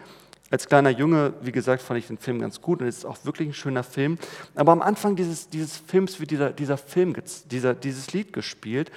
Als 0.51 0.67
kleiner 0.67 0.91
Junge, 0.91 1.35
wie 1.43 1.53
gesagt, 1.53 1.81
fand 1.81 2.01
ich 2.01 2.09
den 2.09 2.19
Film 2.19 2.41
ganz 2.41 2.61
gut 2.61 2.81
und 2.81 2.89
es 2.89 2.99
ist 2.99 3.05
auch 3.05 3.25
wirklich 3.25 3.49
ein 3.49 3.55
schöner 3.55 3.85
Film. 3.85 4.19
Aber 4.57 4.73
am 4.73 4.83
Anfang 4.83 5.15
dieses, 5.15 5.49
dieses 5.49 5.77
Films 5.77 6.19
wird 6.19 6.33
dieser, 6.33 6.51
dieser 6.51 6.77
Film, 6.77 7.15
dieser, 7.51 7.75
dieses 7.75 8.13
Lied 8.13 8.33
gespielt. 8.33 8.91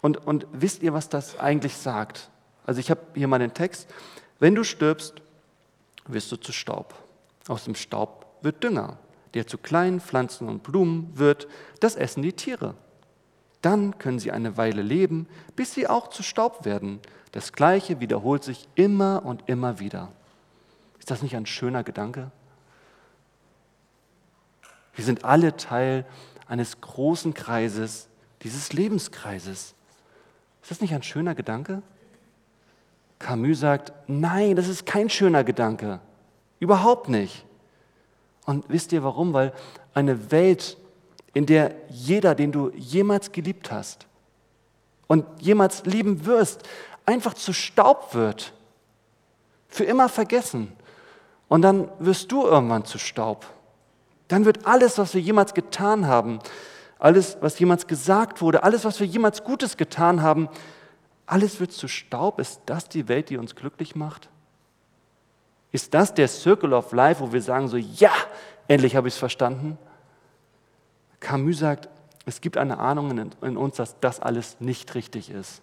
Und, 0.00 0.26
und 0.26 0.46
wisst 0.52 0.82
ihr, 0.82 0.94
was 0.94 1.10
das 1.10 1.38
eigentlich 1.38 1.76
sagt? 1.76 2.30
Also 2.64 2.80
ich 2.80 2.90
habe 2.90 3.00
hier 3.14 3.28
mal 3.28 3.38
den 3.38 3.52
Text. 3.52 3.86
Wenn 4.38 4.54
du 4.54 4.64
stirbst, 4.64 5.14
wirst 6.06 6.32
du 6.32 6.36
zu 6.36 6.52
Staub. 6.52 6.94
Aus 7.48 7.64
dem 7.64 7.74
Staub 7.74 8.38
wird 8.40 8.64
Dünger, 8.64 8.98
der 9.34 9.46
zu 9.46 9.58
kleinen 9.58 10.00
Pflanzen 10.00 10.48
und 10.48 10.62
Blumen 10.62 11.10
wird. 11.14 11.48
Das 11.80 11.96
essen 11.96 12.22
die 12.22 12.32
Tiere. 12.32 12.74
Dann 13.60 13.98
können 13.98 14.18
sie 14.18 14.32
eine 14.32 14.56
Weile 14.56 14.82
leben, 14.82 15.26
bis 15.54 15.74
sie 15.74 15.86
auch 15.86 16.08
zu 16.08 16.22
Staub 16.22 16.64
werden. 16.64 17.00
Das 17.32 17.52
Gleiche 17.52 18.00
wiederholt 18.00 18.44
sich 18.44 18.68
immer 18.74 19.22
und 19.24 19.42
immer 19.48 19.80
wieder. 19.80 20.12
Ist 21.04 21.10
das 21.10 21.20
nicht 21.20 21.36
ein 21.36 21.44
schöner 21.44 21.84
Gedanke? 21.84 22.30
Wir 24.94 25.04
sind 25.04 25.22
alle 25.22 25.54
Teil 25.54 26.06
eines 26.48 26.80
großen 26.80 27.34
Kreises, 27.34 28.08
dieses 28.40 28.72
Lebenskreises. 28.72 29.74
Ist 30.62 30.70
das 30.70 30.80
nicht 30.80 30.94
ein 30.94 31.02
schöner 31.02 31.34
Gedanke? 31.34 31.82
Camus 33.18 33.60
sagt, 33.60 33.92
nein, 34.06 34.56
das 34.56 34.66
ist 34.66 34.86
kein 34.86 35.10
schöner 35.10 35.44
Gedanke. 35.44 36.00
Überhaupt 36.58 37.10
nicht. 37.10 37.44
Und 38.46 38.64
wisst 38.70 38.90
ihr 38.92 39.04
warum? 39.04 39.34
Weil 39.34 39.52
eine 39.92 40.30
Welt, 40.30 40.78
in 41.34 41.44
der 41.44 41.74
jeder, 41.90 42.34
den 42.34 42.50
du 42.50 42.70
jemals 42.70 43.30
geliebt 43.30 43.70
hast 43.70 44.06
und 45.06 45.26
jemals 45.38 45.84
lieben 45.84 46.24
wirst, 46.24 46.62
einfach 47.04 47.34
zu 47.34 47.52
Staub 47.52 48.14
wird, 48.14 48.54
für 49.68 49.84
immer 49.84 50.08
vergessen. 50.08 50.72
Und 51.54 51.62
dann 51.62 51.88
wirst 52.00 52.32
du 52.32 52.44
irgendwann 52.44 52.84
zu 52.84 52.98
Staub. 52.98 53.46
Dann 54.26 54.44
wird 54.44 54.66
alles, 54.66 54.98
was 54.98 55.14
wir 55.14 55.20
jemals 55.20 55.54
getan 55.54 56.08
haben, 56.08 56.40
alles, 56.98 57.36
was 57.42 57.56
jemals 57.60 57.86
gesagt 57.86 58.42
wurde, 58.42 58.64
alles, 58.64 58.84
was 58.84 58.98
wir 58.98 59.06
jemals 59.06 59.44
Gutes 59.44 59.76
getan 59.76 60.20
haben, 60.20 60.48
alles 61.26 61.60
wird 61.60 61.70
zu 61.70 61.86
Staub. 61.86 62.40
Ist 62.40 62.60
das 62.66 62.88
die 62.88 63.06
Welt, 63.06 63.30
die 63.30 63.36
uns 63.36 63.54
glücklich 63.54 63.94
macht? 63.94 64.30
Ist 65.70 65.94
das 65.94 66.12
der 66.12 66.26
Circle 66.26 66.72
of 66.72 66.90
Life, 66.90 67.20
wo 67.20 67.32
wir 67.32 67.40
sagen 67.40 67.68
so, 67.68 67.76
ja, 67.76 68.10
endlich 68.66 68.96
habe 68.96 69.06
ich 69.06 69.14
es 69.14 69.18
verstanden? 69.20 69.78
Camus 71.20 71.60
sagt, 71.60 71.88
es 72.26 72.40
gibt 72.40 72.56
eine 72.56 72.80
Ahnung 72.80 73.30
in 73.42 73.56
uns, 73.56 73.76
dass 73.76 73.94
das 74.00 74.18
alles 74.18 74.56
nicht 74.58 74.96
richtig 74.96 75.30
ist. 75.30 75.62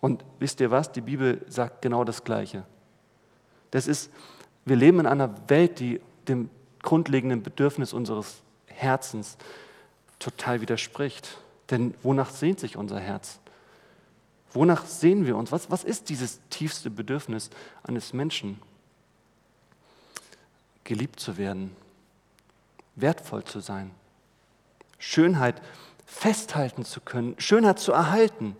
Und 0.00 0.24
wisst 0.38 0.60
ihr 0.60 0.70
was? 0.70 0.92
Die 0.92 1.00
Bibel 1.00 1.44
sagt 1.48 1.82
genau 1.82 2.04
das 2.04 2.22
Gleiche. 2.22 2.62
Das 3.72 3.88
ist, 3.88 4.08
wir 4.64 4.76
leben 4.76 5.00
in 5.00 5.06
einer 5.06 5.48
Welt, 5.48 5.80
die 5.80 6.00
dem 6.28 6.50
grundlegenden 6.82 7.42
Bedürfnis 7.42 7.92
unseres 7.92 8.42
Herzens 8.66 9.36
total 10.18 10.60
widerspricht. 10.60 11.38
Denn 11.70 11.94
wonach 12.02 12.30
sehnt 12.30 12.60
sich 12.60 12.76
unser 12.76 13.00
Herz? 13.00 13.40
Wonach 14.52 14.84
sehen 14.84 15.26
wir 15.26 15.36
uns? 15.36 15.50
Was, 15.50 15.70
was 15.70 15.84
ist 15.84 16.08
dieses 16.08 16.40
tiefste 16.50 16.90
Bedürfnis 16.90 17.50
eines 17.82 18.12
Menschen? 18.12 18.60
Geliebt 20.84 21.20
zu 21.20 21.38
werden, 21.38 21.74
wertvoll 22.96 23.44
zu 23.44 23.60
sein, 23.60 23.90
Schönheit 24.98 25.62
festhalten 26.04 26.84
zu 26.84 27.00
können, 27.00 27.34
Schönheit 27.38 27.78
zu 27.78 27.92
erhalten, 27.92 28.56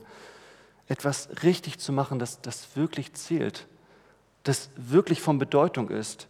etwas 0.89 1.29
richtig 1.43 1.79
zu 1.79 1.93
machen, 1.93 2.19
das, 2.19 2.41
das 2.41 2.77
wirklich 2.77 3.13
zählt, 3.13 3.67
das 4.43 4.71
wirklich 4.77 5.21
von 5.21 5.39
Bedeutung 5.39 5.89
ist, 5.91 6.29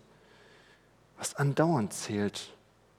was 1.19 1.35
andauernd 1.35 1.92
zählt. 1.92 2.52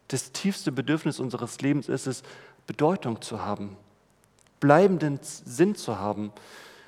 Das 0.08 0.32
tiefste 0.32 0.72
Bedürfnis 0.72 1.20
unseres 1.20 1.62
Lebens 1.62 1.90
ist 1.90 2.08
es, 2.08 2.24
Bedeutung 2.68 3.22
zu 3.22 3.44
haben, 3.44 3.76
bleibenden 4.60 5.20
Sinn 5.22 5.76
zu 5.76 6.00
haben, 6.00 6.32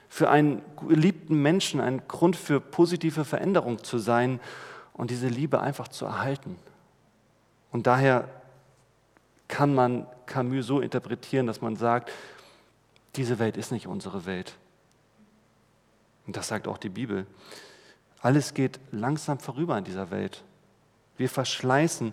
für 0.08 0.29
einen 0.29 0.62
geliebten 0.88 1.41
Menschen 1.41 1.82
ein 1.82 2.08
Grund 2.08 2.38
für 2.38 2.62
positive 2.62 3.25
Veränderung 3.25 3.84
zu 3.84 3.98
sein 3.98 4.39
und 4.94 5.12
diese 5.12 5.27
Liebe 5.27 5.60
einfach 5.60 5.89
zu 5.89 6.05
erhalten. 6.05 6.58
Und 7.72 7.86
daher 7.88 8.29
kann 9.50 9.75
man 9.75 10.08
Camus 10.25 10.65
so 10.65 10.79
interpretieren, 10.79 11.48
dass 11.48 11.60
man 11.60 11.75
sagt, 11.75 12.12
diese 13.15 13.39
Welt 13.39 13.58
ist 13.58 13.72
nicht 13.72 13.88
unsere 13.88 14.25
Welt. 14.25 14.55
Und 16.25 16.38
das 16.38 16.48
sagt 16.48 16.67
auch 16.67 16.77
die 16.77 16.89
Bibel. 16.89 17.27
Alles 18.22 18.53
geht 18.53 18.79
langsam 18.91 19.39
vorüber 19.39 19.77
in 19.77 19.84
dieser 19.84 20.12
Welt. 20.12 20.43
Wir 21.17 21.29
verschleißen. 21.29 22.07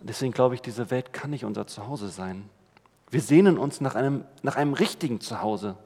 Und 0.00 0.08
deswegen 0.08 0.32
glaube 0.32 0.54
ich, 0.54 0.62
diese 0.62 0.90
Welt 0.90 1.12
kann 1.12 1.30
nicht 1.30 1.44
unser 1.44 1.66
Zuhause 1.66 2.08
sein. 2.08 2.48
Wir 3.10 3.20
sehnen 3.20 3.56
uns 3.56 3.80
nach 3.80 3.94
einem, 3.94 4.24
nach 4.42 4.56
einem 4.56 4.74
richtigen 4.74 5.20
Zuhause, 5.20 5.76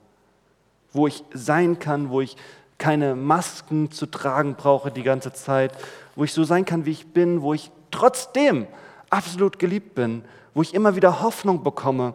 wo 0.92 1.06
ich 1.06 1.22
sein 1.34 1.78
kann, 1.78 2.10
wo 2.10 2.20
ich 2.20 2.36
keine 2.78 3.14
Masken 3.14 3.90
zu 3.90 4.06
tragen 4.06 4.54
brauche 4.54 4.90
die 4.90 5.02
ganze 5.02 5.32
Zeit, 5.32 5.72
wo 6.16 6.24
ich 6.24 6.32
so 6.32 6.44
sein 6.44 6.64
kann, 6.64 6.86
wie 6.86 6.92
ich 6.92 7.08
bin, 7.08 7.42
wo 7.42 7.52
ich 7.52 7.70
trotzdem 7.90 8.66
absolut 9.10 9.58
geliebt 9.58 9.94
bin, 9.94 10.24
wo 10.54 10.62
ich 10.62 10.74
immer 10.74 10.96
wieder 10.96 11.20
Hoffnung 11.20 11.62
bekomme 11.62 12.14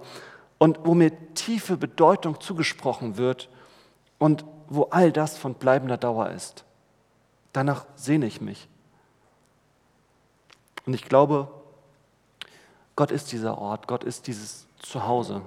und 0.58 0.80
wo 0.84 0.96
mir 0.96 1.12
tiefe 1.36 1.78
Bedeutung 1.78 2.42
zugesprochen 2.42 3.18
wird 3.18 3.50
und 4.18 4.44
wo 4.68 4.84
all 4.90 5.12
das 5.12 5.38
von 5.38 5.54
bleibender 5.54 5.98
Dauer 5.98 6.32
ist. 6.32 6.66
Danach 7.56 7.86
sehne 7.96 8.26
ich 8.26 8.42
mich. 8.42 8.68
Und 10.86 10.94
ich 10.94 11.06
glaube, 11.06 11.50
Gott 12.98 13.12
ist 13.12 13.32
dieser 13.32 13.58
Ort, 13.58 13.88
Gott 13.88 14.04
ist 14.04 14.28
dieses 14.28 14.68
Zuhause. 14.80 15.42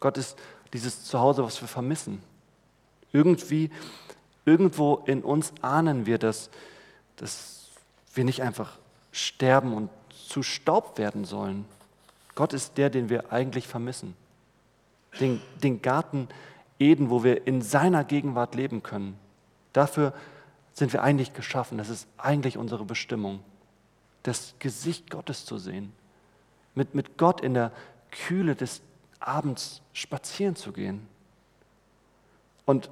Gott 0.00 0.18
ist 0.18 0.36
dieses 0.74 1.04
Zuhause, 1.04 1.42
was 1.42 1.58
wir 1.62 1.66
vermissen. 1.66 2.22
Irgendwie, 3.10 3.70
irgendwo 4.44 4.96
in 5.06 5.22
uns 5.22 5.54
ahnen 5.62 6.04
wir, 6.04 6.18
dass, 6.18 6.50
dass 7.16 7.70
wir 8.12 8.24
nicht 8.24 8.42
einfach 8.42 8.76
sterben 9.10 9.72
und 9.72 9.88
zu 10.28 10.42
Staub 10.42 10.98
werden 10.98 11.24
sollen. 11.24 11.64
Gott 12.34 12.52
ist 12.52 12.76
der, 12.76 12.90
den 12.90 13.08
wir 13.08 13.32
eigentlich 13.32 13.66
vermissen. 13.66 14.14
Den, 15.20 15.40
den 15.62 15.80
Garten 15.80 16.28
Eden, 16.78 17.08
wo 17.08 17.24
wir 17.24 17.46
in 17.46 17.62
seiner 17.62 18.04
Gegenwart 18.04 18.54
leben 18.54 18.82
können. 18.82 19.18
Dafür 19.72 20.12
sind 20.74 20.92
wir 20.92 21.02
eigentlich 21.02 21.32
geschaffen. 21.32 21.78
Das 21.78 21.88
ist 21.88 22.06
eigentlich 22.18 22.58
unsere 22.58 22.84
Bestimmung, 22.84 23.40
das 24.22 24.54
Gesicht 24.58 25.10
Gottes 25.10 25.46
zu 25.46 25.56
sehen 25.58 25.92
mit, 26.74 26.94
mit 26.94 27.16
Gott 27.16 27.40
in 27.40 27.54
der 27.54 27.72
Kühle 28.10 28.54
des 28.54 28.82
Abends 29.20 29.80
spazieren 29.92 30.56
zu 30.56 30.72
gehen. 30.72 31.06
Und 32.66 32.90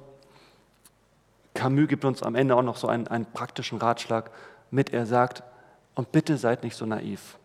Camus 1.53 1.87
gibt 1.87 2.05
uns 2.05 2.23
am 2.23 2.35
Ende 2.35 2.55
auch 2.55 2.63
noch 2.63 2.77
so 2.77 2.87
einen, 2.87 3.07
einen 3.07 3.25
praktischen 3.25 3.77
Ratschlag 3.77 4.31
mit. 4.71 4.91
Er 4.91 5.05
sagt, 5.05 5.43
und 5.95 6.11
bitte 6.11 6.37
seid 6.37 6.63
nicht 6.63 6.75
so 6.75 6.85
naiv. 6.85 7.37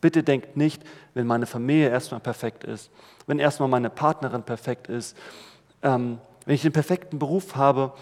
Bitte 0.00 0.22
denkt 0.22 0.56
nicht, 0.56 0.82
wenn 1.14 1.26
meine 1.26 1.46
Familie 1.46 1.90
erstmal 1.90 2.20
perfekt 2.20 2.64
ist, 2.64 2.90
wenn 3.26 3.38
erstmal 3.38 3.68
meine 3.68 3.90
Partnerin 3.90 4.42
perfekt 4.42 4.86
ist, 4.86 5.16
ähm, 5.82 6.18
wenn 6.46 6.54
ich 6.54 6.62
den 6.62 6.72
perfekten 6.72 7.18
Beruf 7.18 7.56
habe, 7.56 7.92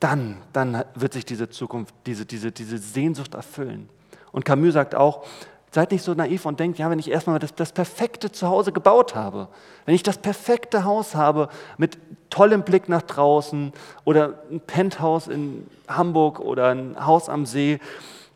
dann, 0.00 0.38
dann 0.52 0.84
wird 0.94 1.12
sich 1.12 1.24
diese 1.24 1.50
Zukunft, 1.50 1.94
diese, 2.06 2.26
diese, 2.26 2.50
diese 2.50 2.78
Sehnsucht 2.78 3.34
erfüllen. 3.34 3.88
Und 4.32 4.44
Camus 4.44 4.74
sagt 4.74 4.94
auch, 4.94 5.26
Seid 5.72 5.92
nicht 5.92 6.02
so 6.02 6.14
naiv 6.14 6.46
und 6.46 6.58
denkt, 6.58 6.78
ja, 6.78 6.90
wenn 6.90 6.98
ich 6.98 7.08
erstmal 7.08 7.38
das, 7.38 7.54
das 7.54 7.70
perfekte 7.70 8.32
Zuhause 8.32 8.72
gebaut 8.72 9.14
habe, 9.14 9.46
wenn 9.84 9.94
ich 9.94 10.02
das 10.02 10.18
perfekte 10.18 10.84
Haus 10.84 11.14
habe 11.14 11.48
mit 11.78 11.96
tollem 12.28 12.64
Blick 12.64 12.88
nach 12.88 13.02
draußen 13.02 13.72
oder 14.04 14.42
ein 14.50 14.60
Penthouse 14.60 15.28
in 15.28 15.68
Hamburg 15.86 16.40
oder 16.40 16.70
ein 16.70 17.06
Haus 17.06 17.28
am 17.28 17.46
See, 17.46 17.78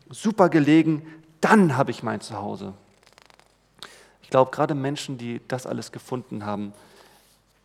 super 0.09 0.47
gelegen, 0.47 1.05
dann 1.41 1.75
habe 1.75 1.91
ich 1.91 2.03
mein 2.03 2.21
Zuhause. 2.21 2.73
Ich 4.21 4.29
glaube, 4.29 4.51
gerade 4.51 4.73
Menschen, 4.73 5.17
die 5.17 5.41
das 5.49 5.67
alles 5.67 5.91
gefunden 5.91 6.45
haben, 6.45 6.71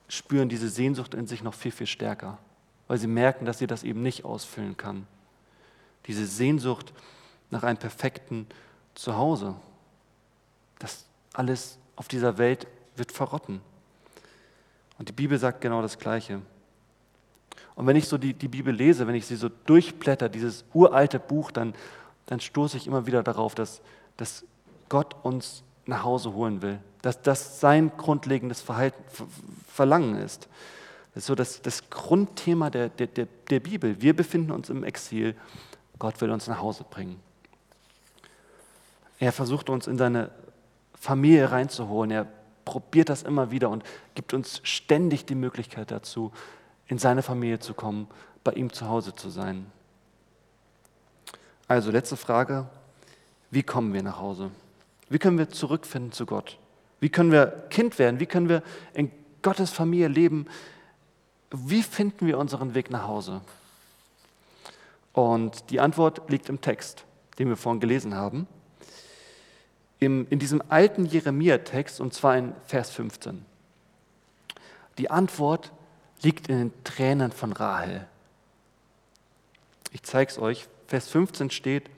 spüren 0.08 0.48
diese 0.48 0.68
Sehnsucht 0.68 1.14
in 1.14 1.28
sich 1.28 1.44
noch 1.44 1.54
viel, 1.54 1.70
viel 1.70 1.86
stärker, 1.86 2.38
weil 2.90 2.98
sie 2.98 3.06
merken, 3.06 3.44
dass 3.44 3.58
sie 3.58 3.68
das 3.68 3.84
eben 3.84 4.02
nicht 4.02 4.24
ausfüllen 4.24 4.76
kann. 4.76 5.06
Diese 6.06 6.26
Sehnsucht 6.26 6.92
nach 7.50 7.62
einem 7.62 7.78
perfekten 7.78 8.46
Zuhause 8.46 8.60
zu 8.94 9.16
Hause. 9.16 9.54
Das 10.78 11.06
alles 11.32 11.78
auf 11.96 12.08
dieser 12.08 12.38
Welt 12.38 12.66
wird 12.96 13.12
verrotten. 13.12 13.60
Und 14.98 15.08
die 15.08 15.12
Bibel 15.12 15.38
sagt 15.38 15.60
genau 15.60 15.82
das 15.82 15.98
Gleiche. 15.98 16.42
Und 17.74 17.86
wenn 17.86 17.96
ich 17.96 18.08
so 18.08 18.18
die, 18.18 18.34
die 18.34 18.48
Bibel 18.48 18.74
lese, 18.74 19.06
wenn 19.06 19.14
ich 19.14 19.26
sie 19.26 19.36
so 19.36 19.48
durchblätter, 19.48 20.28
dieses 20.28 20.64
uralte 20.74 21.18
Buch, 21.18 21.50
dann, 21.50 21.74
dann 22.26 22.40
stoße 22.40 22.76
ich 22.76 22.86
immer 22.86 23.06
wieder 23.06 23.22
darauf, 23.22 23.54
dass, 23.54 23.80
dass 24.16 24.44
Gott 24.88 25.16
uns 25.22 25.62
nach 25.86 26.04
Hause 26.04 26.34
holen 26.34 26.60
will. 26.60 26.78
Dass 27.00 27.22
das 27.22 27.60
sein 27.60 27.92
grundlegendes 27.96 28.60
Verhalten, 28.60 29.02
Verlangen 29.66 30.16
ist. 30.16 30.48
Das 31.14 31.24
ist 31.24 31.26
so 31.26 31.34
das, 31.34 31.62
das 31.62 31.90
Grundthema 31.90 32.70
der, 32.70 32.88
der, 32.88 33.08
der, 33.08 33.26
der 33.48 33.60
Bibel. 33.60 34.00
Wir 34.00 34.14
befinden 34.14 34.52
uns 34.52 34.70
im 34.70 34.84
Exil. 34.84 35.34
Gott 35.98 36.20
will 36.20 36.30
uns 36.30 36.46
nach 36.46 36.60
Hause 36.60 36.84
bringen. 36.88 37.20
Er 39.18 39.32
versucht 39.32 39.68
uns 39.68 39.86
in 39.86 39.98
seine 39.98 40.30
Familie 40.94 41.50
reinzuholen. 41.50 42.10
Er 42.10 42.26
probiert 42.64 43.08
das 43.08 43.22
immer 43.22 43.50
wieder 43.50 43.68
und 43.70 43.84
gibt 44.14 44.32
uns 44.32 44.60
ständig 44.62 45.26
die 45.26 45.34
Möglichkeit 45.34 45.90
dazu, 45.90 46.32
in 46.86 46.98
seine 46.98 47.22
Familie 47.22 47.58
zu 47.58 47.74
kommen, 47.74 48.06
bei 48.44 48.52
ihm 48.52 48.72
zu 48.72 48.88
Hause 48.88 49.14
zu 49.14 49.28
sein. 49.28 49.66
Also 51.66 51.90
letzte 51.90 52.16
Frage, 52.16 52.66
wie 53.50 53.62
kommen 53.62 53.92
wir 53.92 54.02
nach 54.02 54.18
Hause? 54.18 54.50
Wie 55.08 55.18
können 55.18 55.38
wir 55.38 55.48
zurückfinden 55.48 56.12
zu 56.12 56.24
Gott? 56.26 56.58
Wie 57.00 57.08
können 57.08 57.32
wir 57.32 57.46
Kind 57.70 57.98
werden? 57.98 58.20
Wie 58.20 58.26
können 58.26 58.48
wir 58.48 58.62
in 58.94 59.10
Gottes 59.42 59.70
Familie 59.70 60.08
leben? 60.08 60.46
Wie 61.50 61.82
finden 61.82 62.26
wir 62.26 62.38
unseren 62.38 62.74
Weg 62.74 62.90
nach 62.90 63.06
Hause? 63.06 63.40
Und 65.12 65.70
die 65.70 65.80
Antwort 65.80 66.30
liegt 66.30 66.48
im 66.48 66.60
Text, 66.60 67.04
den 67.38 67.48
wir 67.48 67.56
vorhin 67.56 67.80
gelesen 67.80 68.14
haben 68.14 68.46
im, 70.00 70.26
in 70.30 70.38
diesem 70.38 70.62
alten 70.68 71.04
Jeremia-Text, 71.04 72.00
und 72.00 72.12
zwar 72.14 72.36
in 72.36 72.54
Vers 72.66 72.90
15. 72.90 73.44
Die 74.98 75.10
Antwort 75.10 75.70
liegt 76.22 76.48
in 76.48 76.58
den 76.58 76.84
Tränen 76.84 77.30
von 77.30 77.52
Rahel. 77.52 78.08
Ich 79.92 80.02
zeige 80.02 80.30
es 80.30 80.38
euch. 80.38 80.66
Vers 80.88 81.08
15 81.08 81.50
steht, 81.50 81.88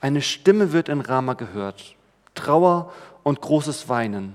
eine 0.00 0.22
Stimme 0.22 0.72
wird 0.72 0.88
in 0.88 1.00
Rama 1.00 1.32
gehört, 1.32 1.96
Trauer 2.34 2.92
und 3.22 3.40
großes 3.40 3.88
Weinen. 3.88 4.34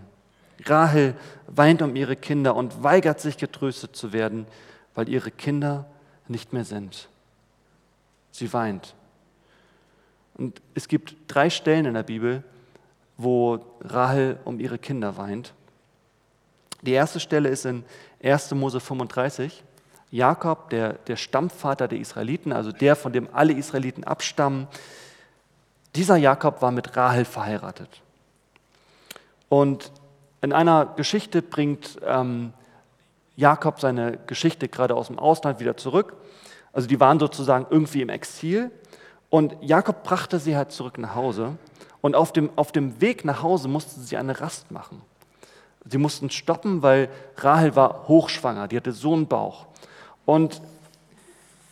Rahel 0.65 1.15
weint 1.47 1.81
um 1.81 1.95
ihre 1.95 2.15
Kinder 2.15 2.55
und 2.55 2.83
weigert 2.83 3.19
sich 3.19 3.37
getröstet 3.37 3.95
zu 3.95 4.13
werden, 4.13 4.47
weil 4.93 5.09
ihre 5.09 5.31
Kinder 5.31 5.85
nicht 6.27 6.53
mehr 6.53 6.65
sind. 6.65 7.09
Sie 8.31 8.51
weint. 8.53 8.95
Und 10.35 10.61
es 10.73 10.87
gibt 10.87 11.15
drei 11.27 11.49
Stellen 11.49 11.85
in 11.85 11.93
der 11.93 12.03
Bibel, 12.03 12.43
wo 13.17 13.59
Rahel 13.81 14.39
um 14.43 14.59
ihre 14.59 14.77
Kinder 14.77 15.17
weint. 15.17 15.53
Die 16.81 16.91
erste 16.91 17.19
Stelle 17.19 17.49
ist 17.49 17.65
in 17.65 17.83
1. 18.23 18.51
Mose 18.51 18.79
35. 18.79 19.63
Jakob, 20.11 20.69
der, 20.69 20.93
der 20.93 21.15
Stammvater 21.15 21.87
der 21.87 21.99
Israeliten, 21.99 22.51
also 22.51 22.71
der, 22.71 22.95
von 22.95 23.11
dem 23.13 23.27
alle 23.33 23.53
Israeliten 23.53 24.03
abstammen, 24.03 24.67
dieser 25.95 26.17
Jakob 26.17 26.61
war 26.61 26.71
mit 26.71 26.95
Rahel 26.95 27.25
verheiratet. 27.25 28.01
Und 29.47 29.91
in 30.45 30.53
einer 30.53 30.85
Geschichte 30.85 31.41
bringt 31.41 31.99
ähm, 32.05 32.53
Jakob 33.35 33.79
seine 33.79 34.17
Geschichte 34.27 34.69
gerade 34.69 34.95
aus 34.95 35.07
dem 35.07 35.17
Ausland 35.17 35.59
wieder 35.59 35.75
zurück. 35.75 36.13
Also 36.71 36.87
die 36.87 36.99
waren 36.99 37.19
sozusagen 37.19 37.65
irgendwie 37.71 38.03
im 38.03 38.09
Exil. 38.09 38.69
Und 39.31 39.55
Jakob 39.61 40.03
brachte 40.03 40.37
sie 40.37 40.55
halt 40.55 40.71
zurück 40.71 40.99
nach 40.99 41.15
Hause. 41.15 41.57
Und 41.99 42.15
auf 42.15 42.31
dem, 42.31 42.51
auf 42.57 42.71
dem 42.71 43.01
Weg 43.01 43.25
nach 43.25 43.41
Hause 43.41 43.67
mussten 43.67 44.01
sie 44.01 44.17
eine 44.17 44.39
Rast 44.39 44.69
machen. 44.69 45.01
Sie 45.83 45.97
mussten 45.97 46.29
stoppen, 46.29 46.83
weil 46.83 47.09
Rahel 47.37 47.75
war 47.75 48.07
hochschwanger, 48.07 48.67
die 48.67 48.77
hatte 48.77 48.91
so 48.91 49.13
einen 49.13 49.25
Bauch. 49.25 49.65
Und, 50.25 50.61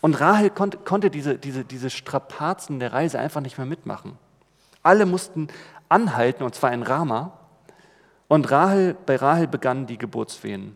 und 0.01 0.19
Rahel 0.19 0.49
konnte, 0.49 0.79
konnte 0.79 1.11
diese, 1.11 1.37
diese, 1.37 1.63
diese 1.63 1.91
Strapazen 1.91 2.79
der 2.79 2.91
Reise 2.91 3.19
einfach 3.19 3.41
nicht 3.41 3.59
mehr 3.59 3.67
mitmachen. 3.67 4.17
Alle 4.81 5.05
mussten 5.05 5.47
anhalten, 5.89 6.43
und 6.43 6.55
zwar 6.55 6.73
in 6.73 6.81
Rama. 6.81 7.37
Und 8.33 8.49
Rahel, 8.49 8.97
bei 9.05 9.15
Rahel 9.15 9.47
begannen 9.47 9.85
die 9.85 9.99
Geburtswehen. 9.99 10.75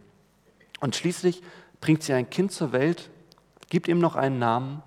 Und 0.80 0.96
schließlich 0.96 1.41
bringt 1.82 2.04
sie 2.04 2.13
ein 2.13 2.30
Kind 2.30 2.52
zur 2.52 2.72
Welt, 2.72 3.10
gibt 3.72 3.88
ihm 3.88 3.98
noch 3.98 4.15
einen 4.15 4.38
Namen, 4.38 4.84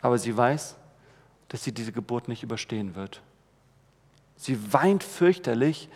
aber 0.00 0.18
sie 0.18 0.36
weiß, 0.36 0.74
dass 1.50 1.62
sie 1.62 1.70
diese 1.70 1.92
Geburt 1.92 2.26
nicht 2.26 2.42
überstehen 2.42 2.96
wird. 2.96 3.22
Sie 4.36 4.72
weint 4.72 5.04
fürchterlich. 5.04 5.88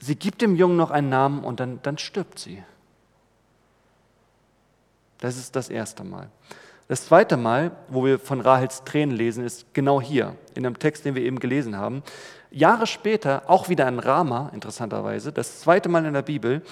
Sie 0.00 0.16
gibt 0.16 0.42
dem 0.42 0.56
Jungen 0.56 0.76
noch 0.76 0.90
einen 0.90 1.08
Namen 1.08 1.44
und 1.44 1.60
dann, 1.60 1.80
dann 1.84 1.96
stirbt 1.96 2.40
sie. 2.40 2.64
Das 5.18 5.36
ist 5.36 5.54
das 5.54 5.68
erste 5.68 6.02
Mal. 6.02 6.28
Das 6.88 7.06
zweite 7.06 7.36
Mal, 7.36 7.70
wo 7.86 8.04
wir 8.04 8.18
von 8.18 8.40
Rahels 8.40 8.82
Tränen 8.82 9.16
lesen, 9.16 9.44
ist 9.44 9.72
genau 9.74 10.00
hier, 10.00 10.34
in 10.56 10.64
dem 10.64 10.76
Text, 10.76 11.04
den 11.04 11.14
wir 11.14 11.22
eben 11.22 11.38
gelesen 11.38 11.76
haben. 11.76 12.02
Jahre 12.50 12.86
später, 12.86 13.42
auch 13.46 13.68
wieder 13.68 13.86
in 13.88 13.98
Rama, 13.98 14.50
interessanterweise, 14.52 15.32
das 15.32 15.60
zweite 15.60 15.88
Mal 15.88 16.04
in 16.04 16.14
der 16.14 16.22
Bibel, 16.22 16.62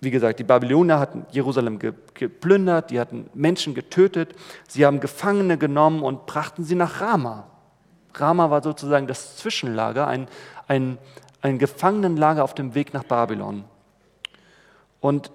wie 0.00 0.10
gesagt, 0.10 0.40
die 0.40 0.44
Babylonier 0.44 0.98
hatten 0.98 1.26
Jerusalem 1.30 1.78
geplündert, 1.78 2.90
die 2.90 2.98
hatten 2.98 3.30
Menschen 3.34 3.72
getötet, 3.72 4.34
sie 4.66 4.84
haben 4.84 4.98
Gefangene 4.98 5.58
genommen 5.58 6.02
und 6.02 6.26
brachten 6.26 6.64
sie 6.64 6.74
nach 6.74 7.00
Rama. 7.00 7.46
Rama 8.14 8.50
war 8.50 8.62
sozusagen 8.62 9.06
das 9.06 9.36
Zwischenlager, 9.36 10.08
ein, 10.08 10.26
ein, 10.66 10.98
ein 11.40 11.58
Gefangenenlager 11.58 12.42
auf 12.42 12.54
dem 12.54 12.74
Weg 12.74 12.92
nach 12.92 13.04
Babylon. 13.04 13.64
Und 15.00 15.30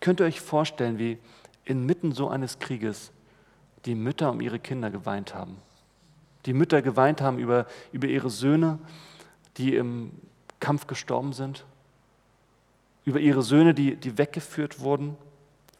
könnt 0.00 0.20
ihr 0.20 0.26
euch 0.26 0.40
vorstellen, 0.40 0.98
wie 0.98 1.18
inmitten 1.64 2.12
so 2.12 2.28
eines 2.28 2.58
Krieges 2.58 3.12
die 3.86 3.94
Mütter 3.94 4.30
um 4.30 4.42
ihre 4.42 4.58
Kinder 4.58 4.90
geweint 4.90 5.34
haben? 5.34 5.56
Die 6.46 6.52
Mütter 6.52 6.80
geweint 6.80 7.20
haben 7.20 7.38
über, 7.38 7.66
über 7.92 8.06
ihre 8.06 8.30
Söhne, 8.30 8.78
die 9.56 9.74
im 9.74 10.12
Kampf 10.60 10.86
gestorben 10.86 11.32
sind? 11.32 11.64
über 13.06 13.20
ihre 13.20 13.42
Söhne, 13.42 13.72
die, 13.72 13.96
die 13.96 14.18
weggeführt 14.18 14.80
wurden, 14.80 15.16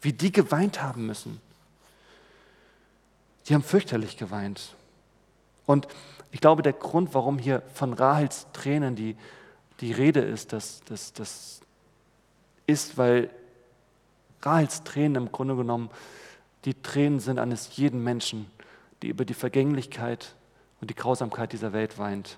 wie 0.01 0.13
die 0.13 0.31
geweint 0.31 0.81
haben 0.81 1.05
müssen. 1.05 1.39
Die 3.45 3.53
haben 3.53 3.63
fürchterlich 3.63 4.17
geweint. 4.17 4.75
Und 5.65 5.87
ich 6.31 6.39
glaube, 6.39 6.63
der 6.63 6.73
Grund, 6.73 7.13
warum 7.13 7.37
hier 7.37 7.61
von 7.73 7.93
Rahels 7.93 8.47
Tränen 8.53 8.95
die, 8.95 9.17
die 9.81 9.91
Rede 9.91 10.21
ist, 10.21 10.53
das, 10.53 10.81
das, 10.87 11.13
das 11.13 11.61
ist, 12.65 12.97
weil 12.97 13.29
Rahels 14.41 14.83
Tränen 14.83 15.23
im 15.23 15.31
Grunde 15.31 15.55
genommen 15.55 15.89
die 16.63 16.81
Tränen 16.81 17.19
sind 17.19 17.39
eines 17.39 17.75
jeden 17.75 18.03
Menschen, 18.03 18.49
die 19.01 19.09
über 19.09 19.25
die 19.25 19.33
Vergänglichkeit 19.33 20.33
und 20.81 20.89
die 20.89 20.95
Grausamkeit 20.95 21.53
dieser 21.53 21.73
Welt 21.73 21.97
weint. 21.97 22.37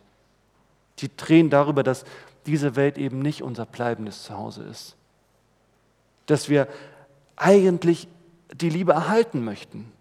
Die 0.99 1.09
Tränen 1.09 1.49
darüber, 1.49 1.83
dass 1.83 2.05
diese 2.45 2.75
Welt 2.75 2.97
eben 2.97 3.19
nicht 3.19 3.41
unser 3.41 3.65
bleibendes 3.65 4.23
Zuhause 4.23 4.63
ist. 4.63 4.95
Dass 6.25 6.49
wir 6.49 6.67
eigentlich 7.35 8.07
die 8.53 8.69
Liebe 8.69 8.93
erhalten 8.93 9.43
möchten. 9.43 9.91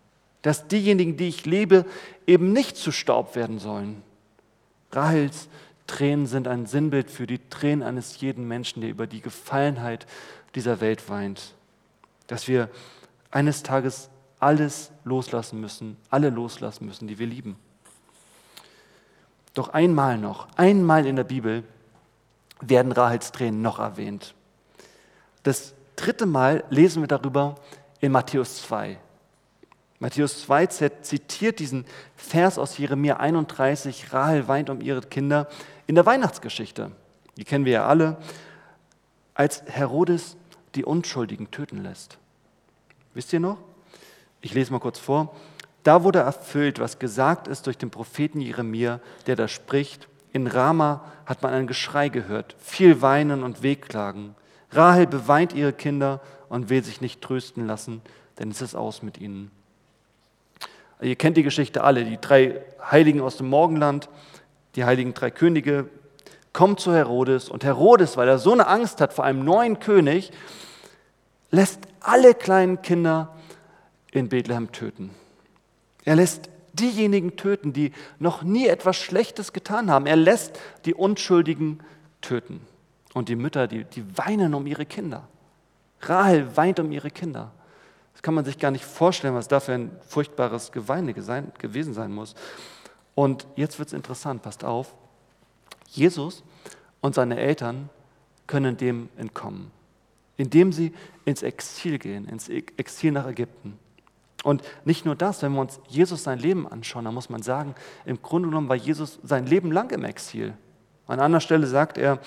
Dass 0.43 0.69
diejenigen, 0.69 1.17
die 1.17 1.29
ich 1.29 1.47
liebe, 1.47 1.85
eben 2.27 2.53
nicht 2.53 2.77
zu 2.77 2.93
Staub 2.93 3.35
werden 3.35 3.59
sollen. 3.59 4.03
Rahels 4.93 5.49
Tränen 5.89 6.27
sind 6.27 6.47
ein 6.47 6.67
Sinnbild 6.67 7.11
für 7.11 7.27
die 7.27 7.41
Tränen 7.49 7.83
eines 7.83 8.21
jeden 8.21 8.47
Menschen, 8.47 8.83
der 8.83 8.91
über 8.91 9.07
die 9.07 9.23
Gefallenheit 9.23 10.07
dieser 10.55 10.81
Welt 10.81 11.09
weint. 11.09 11.55
Dass 12.29 12.47
wir 12.47 12.69
eines 13.31 13.63
Tages 13.63 14.11
alles 14.39 14.93
loslassen 15.05 15.61
müssen, 15.61 15.97
alle 16.11 16.31
loslassen 16.31 16.87
müssen, 16.87 17.09
die 17.09 17.19
wir 17.19 17.27
lieben. 17.27 17.57
Doch 19.59 19.71
einmal 19.71 20.19
noch, 20.19 20.47
einmal 20.55 21.05
in 21.05 21.17
der 21.17 21.25
Bibel 21.25 21.65
werden 22.61 22.93
Rahels 22.93 23.33
Tränen 23.33 23.61
noch 23.61 23.81
erwähnt. 23.81 24.37
Das 25.43 25.75
dritte 25.97 26.27
Mal 26.27 26.63
lesen 26.71 27.03
wir 27.03 27.09
darüber 27.09 27.57
in 27.99 28.13
Matthäus 28.13 28.63
2. 28.63 29.01
Matthäus 29.99 30.43
2 30.43 30.67
zitiert 31.03 31.59
diesen 31.59 31.87
Vers 32.15 32.57
aus 32.57 32.79
Jeremia 32.79 33.17
31, 33.17 34.13
Rahel 34.13 34.47
weint 34.47 34.71
um 34.71 34.81
ihre 34.81 35.01
Kinder, 35.01 35.49
in 35.89 35.97
der 35.97 36.07
Weihnachtsgeschichte. 36.07 36.93
Die 37.37 37.45
kennen 37.45 37.65
wir 37.65 37.73
ja 37.73 37.89
alle, 37.89 38.17
als 39.35 39.65
Herodes 39.67 40.37
die 40.77 40.85
Unschuldigen 40.85 41.51
töten 41.51 41.83
lässt. 41.83 42.19
Wisst 43.13 43.33
ihr 43.33 43.41
noch? 43.41 43.59
Ich 44.41 44.55
lese 44.55 44.71
mal 44.71 44.79
kurz 44.79 45.01
vor. 45.01 45.35
Da 45.83 46.05
wurde 46.05 46.21
erfüllt, 46.21 46.81
was 46.81 46.99
gesagt 46.99 47.49
ist 47.49 47.67
durch 47.67 47.79
den 47.79 47.91
Propheten 47.91 48.41
Jeremia, 48.41 49.01
der 49.27 49.37
da 49.37 49.49
spricht, 49.49 50.09
in 50.33 50.47
Rama 50.47 51.05
hat 51.25 51.43
man 51.43 51.53
ein 51.53 51.67
Geschrei 51.67 52.09
gehört, 52.09 52.55
viel 52.59 53.01
Weinen 53.01 53.43
und 53.43 53.63
Wehklagen. 53.63 54.35
Rahel 54.71 55.07
beweint 55.07 55.55
ihre 55.55 55.73
Kinder 55.73 56.21
und 56.49 56.69
will 56.69 56.85
sich 56.85 57.01
nicht 57.01 57.23
trösten 57.23 57.67
lassen, 57.67 58.03
denn 58.39 58.51
es 58.51 58.61
ist 58.61 58.75
aus 58.75 59.03
mit 59.03 59.19
ihnen. 59.19 59.51
Ihr 61.01 61.17
kennt 61.17 61.37
die 61.37 61.43
Geschichte 61.43 61.85
alle, 61.85 62.05
die 62.05 62.19
drei 62.21 62.61
Heiligen 62.91 63.21
aus 63.21 63.37
dem 63.37 63.49
Morgenland, 63.49 64.09
die 64.75 64.85
heiligen 64.85 65.15
drei 65.15 65.31
Könige, 65.31 65.89
kommen 66.53 66.77
zu 66.77 66.93
Herodes 66.93 67.49
und 67.49 67.65
Herodes, 67.65 68.17
weil 68.17 68.29
er 68.29 68.39
so 68.39 68.53
eine 68.53 68.67
Angst 68.67 69.01
hat 69.01 69.13
vor 69.13 69.25
einem 69.25 69.45
neuen 69.45 69.79
König, 69.79 70.33
lässt 71.51 71.81
alle 72.01 72.35
kleinen 72.35 72.83
Kinder 72.83 73.35
in 74.11 74.29
Bethlehem 74.29 74.73
töten. 74.73 75.11
Er 76.09 76.17
lässt 76.17 76.49
diejenigen 76.73 77.37
töten, 77.37 77.75
die 77.75 77.93
noch 78.19 78.43
nie 78.43 78.67
etwas 78.67 78.97
Schlechtes 78.97 79.53
getan 79.53 79.91
haben. 79.91 80.07
Er 80.07 80.17
lässt 80.17 80.59
die 80.87 80.95
Unschuldigen 80.95 81.81
töten. 82.23 82.63
Und 83.13 83.29
die 83.29 83.37
Mütter, 83.37 83.67
die, 83.67 83.85
die 83.85 84.17
weinen 84.17 84.55
um 84.55 84.67
ihre 84.67 84.87
Kinder. 84.87 85.29
Rahel 86.01 86.57
weint 86.57 86.81
um 86.81 86.93
ihre 86.93 87.11
Kinder. 87.11 87.53
Das 88.15 88.23
kann 88.23 88.33
man 88.33 88.47
sich 88.47 88.59
gar 88.59 88.71
nicht 88.71 88.87
vorstellen, 88.87 89.35
was 89.35 89.49
da 89.49 89.61
für 89.61 89.75
ein 89.75 89.91
furchtbares 90.09 90.73
Geweine 90.73 91.13
gewesen 91.13 91.93
sein 91.93 92.15
muss. 92.15 92.35
Und 93.15 93.47
jetzt 93.55 93.79
wird 93.79 93.89
es 93.89 93.93
interessant, 93.93 94.41
passt 94.41 94.65
auf. 94.65 94.95
Jesus 95.91 96.43
und 97.03 97.17
seine 97.17 97.39
Eltern 97.39 97.91
können 98.47 98.79
dem 98.79 99.11
entkommen, 99.19 99.71
indem 100.39 100.73
sie 100.73 100.95
ins 101.27 101.43
Exil 101.43 101.99
gehen, 101.99 102.27
ins 102.27 102.49
Exil 102.49 103.13
nach 103.13 103.27
Ägypten. 103.27 103.79
Und 104.45 104.63
nicht 104.85 105.05
nur 105.05 105.17
das, 105.17 105.43
wenn 105.43 105.53
wir 105.53 105.61
uns 105.61 105.81
Jesus 105.89 106.23
sein 106.23 106.39
Leben 106.39 106.69
anschauen, 106.69 107.05
dann 107.05 107.15
muss 107.15 107.29
man 107.29 107.43
sagen, 107.43 107.75
im 108.05 108.23
Grunde 108.23 108.49
genommen 108.49 108.69
war 108.69 108.77
Jesus 108.77 109.19
sein 109.23 109.47
Leben 109.47 109.73
lang 109.73 109.91
im 109.91 110.05
Exil. 110.05 110.55
An 111.07 111.21
anderer 111.21 111.41
Stelle 111.41 111.67
sagt 111.67 111.99
er, 111.99 112.21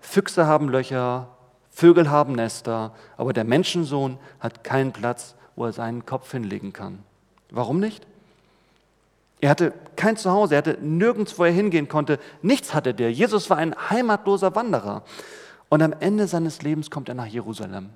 Füchse 0.00 0.46
haben 0.46 0.68
Löcher, 0.68 1.28
Vögel 1.70 2.10
haben 2.10 2.34
Nester, 2.34 2.94
aber 3.16 3.32
der 3.32 3.44
Menschensohn 3.44 4.18
hat 4.40 4.62
keinen 4.62 4.92
Platz, 4.92 5.34
wo 5.56 5.64
er 5.64 5.72
seinen 5.72 6.06
Kopf 6.06 6.30
hinlegen 6.30 6.72
kann. 6.72 7.00
Warum 7.50 7.80
nicht? 7.80 8.06
Er 9.40 9.50
hatte 9.50 9.72
kein 9.96 10.16
Zuhause, 10.16 10.54
er 10.54 10.58
hatte 10.58 10.78
nirgends, 10.80 11.38
wo 11.38 11.44
er 11.44 11.52
hingehen 11.52 11.88
konnte. 11.88 12.18
Nichts 12.42 12.72
hatte 12.72 12.94
der. 12.94 13.12
Jesus 13.12 13.50
war 13.50 13.58
ein 13.58 13.74
heimatloser 13.90 14.54
Wanderer. 14.54 15.02
Und 15.68 15.82
am 15.82 15.92
Ende 16.00 16.26
seines 16.28 16.62
Lebens 16.62 16.90
kommt 16.90 17.08
er 17.08 17.14
nach 17.14 17.26
Jerusalem. 17.26 17.90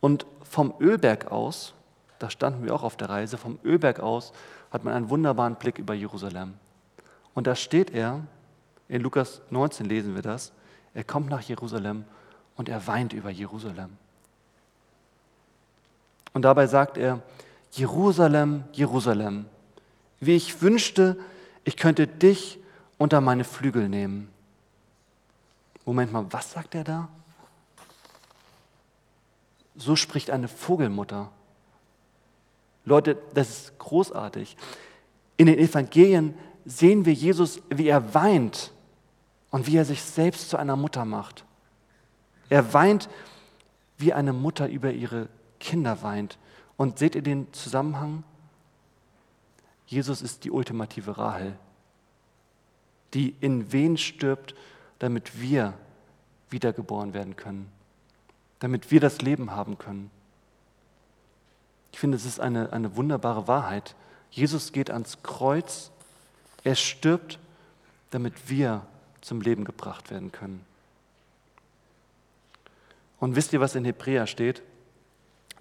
Und 0.00 0.26
vom 0.42 0.74
Ölberg 0.80 1.32
aus, 1.32 1.74
da 2.18 2.30
standen 2.30 2.64
wir 2.64 2.74
auch 2.74 2.82
auf 2.82 2.96
der 2.96 3.08
Reise, 3.08 3.38
vom 3.38 3.58
Ölberg 3.64 4.00
aus 4.00 4.32
hat 4.70 4.84
man 4.84 4.94
einen 4.94 5.10
wunderbaren 5.10 5.56
Blick 5.56 5.78
über 5.78 5.94
Jerusalem. 5.94 6.54
Und 7.34 7.46
da 7.46 7.54
steht 7.54 7.90
er, 7.90 8.22
in 8.88 9.02
Lukas 9.02 9.40
19 9.50 9.86
lesen 9.86 10.14
wir 10.14 10.22
das, 10.22 10.52
er 10.94 11.04
kommt 11.04 11.28
nach 11.28 11.42
Jerusalem 11.42 12.04
und 12.56 12.68
er 12.68 12.86
weint 12.86 13.12
über 13.12 13.30
Jerusalem. 13.30 13.96
Und 16.32 16.42
dabei 16.42 16.66
sagt 16.66 16.96
er, 16.96 17.22
Jerusalem, 17.72 18.64
Jerusalem, 18.72 19.46
wie 20.20 20.34
ich 20.34 20.60
wünschte, 20.62 21.18
ich 21.64 21.76
könnte 21.76 22.06
dich 22.06 22.58
unter 22.96 23.20
meine 23.20 23.44
Flügel 23.44 23.88
nehmen. 23.88 24.28
Moment 25.84 26.12
mal, 26.12 26.26
was 26.30 26.52
sagt 26.52 26.74
er 26.74 26.84
da? 26.84 27.08
So 29.76 29.96
spricht 29.96 30.30
eine 30.30 30.48
Vogelmutter. 30.48 31.30
Leute, 32.88 33.18
das 33.34 33.48
ist 33.48 33.78
großartig. 33.78 34.56
In 35.36 35.46
den 35.46 35.58
Evangelien 35.58 36.34
sehen 36.64 37.04
wir 37.04 37.12
Jesus, 37.12 37.62
wie 37.70 37.88
er 37.88 38.14
weint 38.14 38.72
und 39.50 39.66
wie 39.66 39.76
er 39.76 39.84
sich 39.84 40.02
selbst 40.02 40.50
zu 40.50 40.56
einer 40.56 40.76
Mutter 40.76 41.04
macht. 41.04 41.44
Er 42.48 42.72
weint, 42.74 43.08
wie 43.98 44.12
eine 44.12 44.32
Mutter 44.32 44.68
über 44.68 44.92
ihre 44.92 45.28
Kinder 45.60 46.02
weint. 46.02 46.38
Und 46.76 46.98
seht 46.98 47.14
ihr 47.14 47.22
den 47.22 47.52
Zusammenhang? 47.52 48.24
Jesus 49.86 50.22
ist 50.22 50.44
die 50.44 50.50
ultimative 50.50 51.18
Rahel, 51.18 51.56
die 53.14 53.34
in 53.40 53.72
wen 53.72 53.96
stirbt, 53.96 54.54
damit 54.98 55.40
wir 55.40 55.74
wiedergeboren 56.50 57.14
werden 57.14 57.36
können, 57.36 57.70
damit 58.58 58.90
wir 58.90 59.00
das 59.00 59.22
Leben 59.22 59.50
haben 59.50 59.78
können. 59.78 60.10
Ich 61.98 62.00
finde, 62.00 62.16
es 62.16 62.24
ist 62.24 62.38
eine, 62.38 62.72
eine 62.72 62.94
wunderbare 62.94 63.48
Wahrheit. 63.48 63.96
Jesus 64.30 64.70
geht 64.70 64.88
ans 64.88 65.18
Kreuz, 65.24 65.90
er 66.62 66.76
stirbt, 66.76 67.40
damit 68.12 68.48
wir 68.48 68.82
zum 69.20 69.40
Leben 69.40 69.64
gebracht 69.64 70.12
werden 70.12 70.30
können. 70.30 70.64
Und 73.18 73.34
wisst 73.34 73.52
ihr, 73.52 73.58
was 73.58 73.74
in 73.74 73.84
Hebräer 73.84 74.28
steht? 74.28 74.62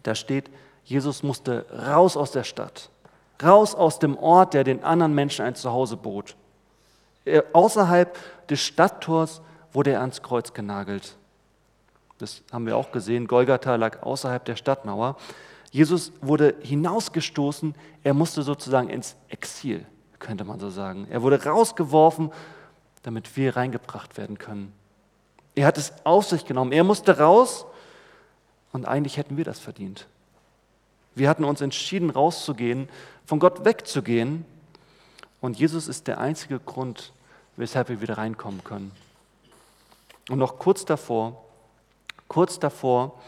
Da 0.03 0.13
steht, 0.13 0.51
Jesus 0.83 1.23
musste 1.23 1.65
raus 1.71 2.15
aus 2.15 2.33
der 2.33 2.43
Stadt, 2.43 2.91
raus 3.41 3.73
aus 3.73 3.97
dem 3.97 4.15
Ort, 4.15 4.53
der 4.53 4.63
den 4.63 4.83
anderen 4.83 5.15
Menschen 5.15 5.43
ein 5.43 5.55
Zuhause 5.55 5.97
bot. 5.97 6.35
Er, 7.25 7.45
außerhalb 7.53 8.15
des 8.47 8.61
Stadttors 8.61 9.41
wurde 9.73 9.93
er 9.93 10.01
ans 10.01 10.21
Kreuz 10.21 10.53
genagelt. 10.53 11.15
Das 12.19 12.43
haben 12.51 12.67
wir 12.67 12.77
auch 12.77 12.91
gesehen. 12.91 13.25
Golgatha 13.25 13.73
lag 13.75 14.03
außerhalb 14.03 14.45
der 14.45 14.55
Stadtmauer. 14.55 15.17
Jesus 15.71 16.11
wurde 16.21 16.55
hinausgestoßen. 16.61 17.75
Er 18.03 18.13
musste 18.13 18.41
sozusagen 18.41 18.89
ins 18.89 19.15
Exil, 19.29 19.85
könnte 20.19 20.43
man 20.43 20.59
so 20.59 20.69
sagen. 20.69 21.07
Er 21.09 21.21
wurde 21.21 21.43
rausgeworfen, 21.43 22.31
damit 23.03 23.35
wir 23.37 23.55
reingebracht 23.55 24.17
werden 24.17 24.37
können. 24.37 24.73
Er 25.55 25.65
hat 25.65 25.77
es 25.77 25.93
auf 26.03 26.25
sich 26.25 26.45
genommen. 26.45 26.71
Er 26.71 26.83
musste 26.83 27.17
raus 27.17 27.65
und 28.71 28.85
eigentlich 28.85 29.17
hätten 29.17 29.37
wir 29.37 29.45
das 29.45 29.59
verdient. 29.59 30.07
Wir 31.15 31.29
hatten 31.29 31.43
uns 31.43 31.61
entschieden, 31.61 32.11
rauszugehen, 32.11 32.87
von 33.25 33.39
Gott 33.39 33.65
wegzugehen. 33.65 34.45
Und 35.41 35.57
Jesus 35.57 35.87
ist 35.87 36.07
der 36.07 36.19
einzige 36.19 36.59
Grund, 36.59 37.11
weshalb 37.55 37.89
wir 37.89 38.01
wieder 38.01 38.17
reinkommen 38.17 38.63
können. 38.63 38.91
Und 40.29 40.37
noch 40.37 40.59
kurz 40.59 40.85
davor, 40.85 41.43
kurz 42.27 42.59
davor, 42.59 43.19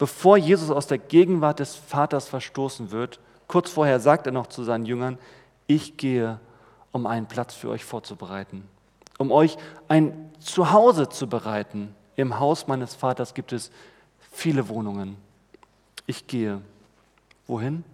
bevor 0.00 0.38
Jesus 0.38 0.70
aus 0.70 0.86
der 0.86 0.96
Gegenwart 0.96 1.58
des 1.60 1.76
Vaters 1.76 2.26
verstoßen 2.26 2.90
wird, 2.90 3.20
kurz 3.46 3.70
vorher 3.70 4.00
sagt 4.00 4.24
er 4.24 4.32
noch 4.32 4.46
zu 4.46 4.64
seinen 4.64 4.86
Jüngern, 4.86 5.18
ich 5.66 5.98
gehe, 5.98 6.40
um 6.90 7.06
einen 7.06 7.26
Platz 7.26 7.54
für 7.54 7.68
euch 7.68 7.84
vorzubereiten, 7.84 8.66
um 9.18 9.30
euch 9.30 9.58
ein 9.88 10.32
Zuhause 10.40 11.10
zu 11.10 11.26
bereiten. 11.28 11.94
Im 12.16 12.40
Haus 12.40 12.66
meines 12.66 12.94
Vaters 12.94 13.34
gibt 13.34 13.52
es 13.52 13.70
viele 14.32 14.68
Wohnungen. 14.68 15.18
Ich 16.06 16.26
gehe. 16.26 16.62
Wohin? 17.46 17.84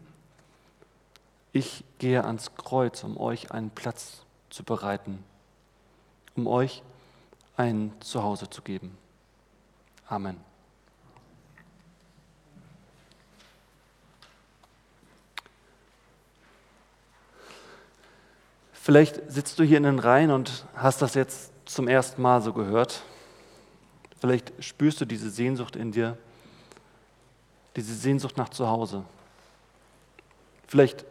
Ich 1.52 1.82
gehe 1.98 2.24
ans 2.24 2.54
Kreuz, 2.54 3.02
um 3.02 3.16
euch 3.16 3.50
einen 3.50 3.70
Platz 3.70 4.22
zu 4.48 4.62
bereiten, 4.62 5.24
um 6.36 6.46
euch 6.46 6.84
ein 7.56 7.92
Zuhause 7.98 8.48
zu 8.48 8.62
geben. 8.62 8.96
Amen. 10.08 10.36
Vielleicht 18.86 19.20
sitzt 19.28 19.58
du 19.58 19.64
hier 19.64 19.78
in 19.78 19.82
den 19.82 19.98
Reihen 19.98 20.30
und 20.30 20.64
hast 20.76 21.02
das 21.02 21.14
jetzt 21.14 21.50
zum 21.64 21.88
ersten 21.88 22.22
Mal 22.22 22.40
so 22.40 22.52
gehört. 22.52 23.02
Vielleicht 24.20 24.52
spürst 24.62 25.00
du 25.00 25.04
diese 25.04 25.28
Sehnsucht 25.28 25.74
in 25.74 25.90
dir, 25.90 26.16
diese 27.74 27.92
Sehnsucht 27.92 28.36
nach 28.36 28.48
Zuhause. 28.48 29.02
Vielleicht 30.68 31.04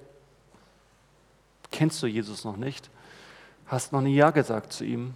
kennst 1.69 2.01
du 2.01 2.07
Jesus 2.07 2.45
noch 2.45 2.55
nicht, 2.55 2.89
hast 3.67 3.91
noch 3.91 3.99
nie 3.99 4.15
Ja 4.15 4.31
gesagt 4.31 4.71
zu 4.71 4.85
ihm. 4.85 5.13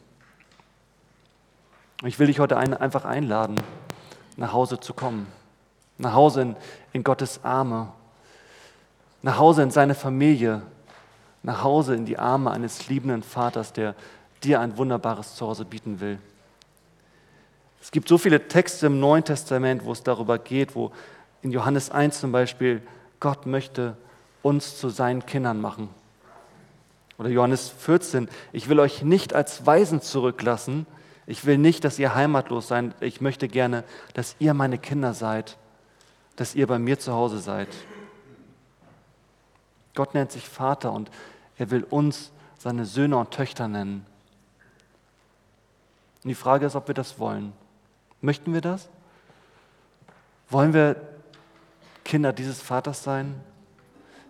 Ich 2.04 2.20
will 2.20 2.28
dich 2.28 2.42
heute 2.42 2.58
ein, 2.58 2.74
einfach 2.74 3.06
einladen, 3.06 3.56
nach 4.36 4.52
Hause 4.52 4.82
zu 4.82 4.94
kommen. 4.94 5.28
Nach 5.98 6.14
Hause 6.14 6.42
in, 6.42 6.56
in 6.92 7.06
Gottes 7.06 7.42
Arme. 7.42 7.94
Nach 9.22 9.38
Hause 9.38 9.64
in 9.64 9.72
seine 9.72 9.96
Familie. 9.96 10.62
Nach 11.44 11.64
Hause 11.64 11.96
in 11.96 12.06
die 12.06 12.20
Arme 12.20 12.52
eines 12.52 12.90
liebenden 12.90 13.24
Vaters, 13.24 13.74
der 13.74 13.96
dir 14.44 14.60
ein 14.60 14.78
wunderbares 14.78 15.36
Zuhause 15.36 15.66
bieten 15.66 16.00
will. 16.00 16.20
Es 17.82 17.92
gibt 17.92 18.10
so 18.10 18.18
viele 18.18 18.48
Texte 18.48 18.88
im 18.88 19.00
Neuen 19.00 19.24
Testament, 19.24 19.86
wo 19.86 19.92
es 19.92 20.04
darüber 20.04 20.38
geht, 20.38 20.76
wo 20.76 20.92
in 21.42 21.52
Johannes 21.52 21.92
1 21.92 22.20
zum 22.20 22.32
Beispiel 22.32 22.82
Gott 23.20 23.46
möchte 23.46 23.96
uns 24.42 24.78
zu 24.78 24.90
seinen 24.90 25.26
Kindern 25.26 25.62
machen. 25.62 25.90
Oder 27.18 27.30
Johannes 27.30 27.70
14, 27.70 28.30
ich 28.54 28.70
will 28.70 28.80
euch 28.80 29.04
nicht 29.04 29.34
als 29.34 29.66
Weisen 29.66 30.02
zurücklassen, 30.02 30.86
ich 31.28 31.46
will 31.46 31.58
nicht, 31.58 31.84
dass 31.84 32.00
ihr 32.00 32.16
heimatlos 32.16 32.70
seid, 32.70 32.94
ich 33.02 33.22
möchte 33.22 33.48
gerne, 33.48 33.84
dass 34.14 34.36
ihr 34.40 34.54
meine 34.54 34.78
Kinder 34.78 35.14
seid, 35.14 35.58
dass 36.38 36.56
ihr 36.56 36.66
bei 36.66 36.80
mir 36.80 36.98
zu 36.98 37.14
Hause 37.14 37.40
seid. 37.40 37.68
Gott 40.00 40.14
nennt 40.14 40.32
sich 40.32 40.48
Vater 40.48 40.94
und 40.94 41.12
er 41.58 41.72
will 41.72 41.84
uns 41.84 42.32
seine 42.58 42.86
Söhne 42.86 43.18
und 43.18 43.32
Töchter 43.32 43.68
nennen. 43.68 44.06
Und 46.24 46.30
die 46.30 46.36
Frage 46.36 46.66
ist, 46.66 46.78
ob 46.78 46.88
wir 46.88 46.96
das 46.96 47.20
wollen. 47.20 47.52
Möchten 48.22 48.54
wir 48.54 48.62
das? 48.62 48.88
Wollen 50.50 50.74
wir 50.74 50.96
Kinder 52.06 52.32
dieses 52.32 52.62
Vaters 52.62 53.04
sein? 53.04 53.44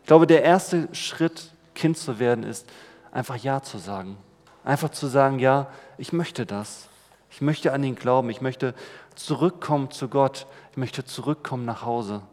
glaube, 0.07 0.25
der 0.25 0.41
erste 0.41 0.89
Schritt, 0.95 1.51
Kind 1.75 1.99
zu 1.99 2.17
werden, 2.17 2.43
ist 2.43 2.67
einfach 3.11 3.35
Ja 3.35 3.61
zu 3.61 3.77
sagen. 3.77 4.17
Einfach 4.63 4.89
zu 4.89 5.05
sagen, 5.05 5.37
ja, 5.37 5.67
ich 5.99 6.13
möchte 6.13 6.47
das. 6.47 6.89
Ich 7.29 7.41
möchte 7.41 7.73
an 7.73 7.83
ihn 7.83 7.93
glauben. 7.93 8.31
Ich 8.31 8.41
möchte 8.41 8.73
zurückkommen 9.13 9.91
zu 9.91 10.07
Gott. 10.07 10.47
Ich 10.71 10.77
möchte 10.77 11.05
zurückkommen 11.05 11.65
nach 11.65 11.85
Hause, 11.85 12.23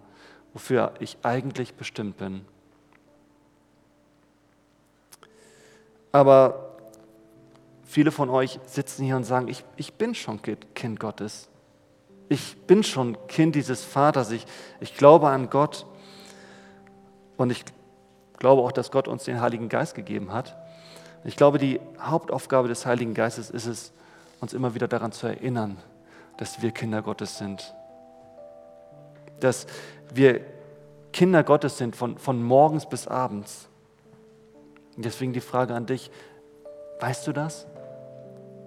wofür 0.55 0.95
ich 1.01 1.19
eigentlich 1.23 1.75
bestimmt 1.75 2.17
bin. 2.17 2.47
Aber 6.17 6.71
viele 7.85 8.11
von 8.11 8.31
euch 8.31 8.59
sitzen 8.65 9.05
hier 9.05 9.17
und 9.17 9.25
sagen, 9.25 9.49
ich, 9.49 9.67
ich 9.77 9.93
bin 9.93 10.15
schon 10.15 10.41
Kind 10.41 10.99
Gottes. 10.99 11.51
Ich 12.31 12.57
bin 12.63 12.83
schon 12.83 13.19
Kind 13.27 13.55
dieses 13.55 13.85
Vaters. 13.85 14.31
Ich, 14.31 14.47
ich 14.81 14.97
glaube 14.97 15.29
an 15.29 15.51
Gott. 15.51 15.85
Und 17.37 17.51
ich 17.51 17.67
glaube 18.39 18.63
auch, 18.63 18.73
dass 18.73 18.91
Gott 18.91 19.09
uns 19.09 19.25
den 19.25 19.43
Heiligen 19.43 19.69
Geist 19.69 19.95
gegeben 19.95 20.33
hat. 20.33 20.57
Ich 21.25 21.37
glaube, 21.37 21.59
die 21.59 21.81
Hauptaufgabe 22.01 22.69
des 22.69 22.87
Heiligen 22.87 23.13
Geistes 23.13 23.51
ist 23.51 23.67
es, 23.67 23.93
uns 24.41 24.55
immer 24.55 24.75
wieder 24.75 24.89
daran 24.89 25.13
zu 25.13 25.27
erinnern, 25.27 25.77
dass 26.39 26.63
wir 26.63 26.71
Kinder 26.71 27.03
Gottes 27.03 27.37
sind. 27.37 27.75
Dass 29.41 29.67
wir 30.15 30.41
Kinder 31.13 31.45
Gottes 31.45 31.77
sind 31.77 31.95
von, 31.95 32.17
von 32.17 32.43
morgens 32.43 32.89
bis 32.89 33.07
abends. 33.07 33.69
Und 34.97 35.05
deswegen 35.05 35.33
die 35.33 35.41
Frage 35.41 35.75
an 35.75 35.87
dich, 35.87 36.11
weißt 37.01 37.27
du 37.27 37.33
das? 37.33 37.67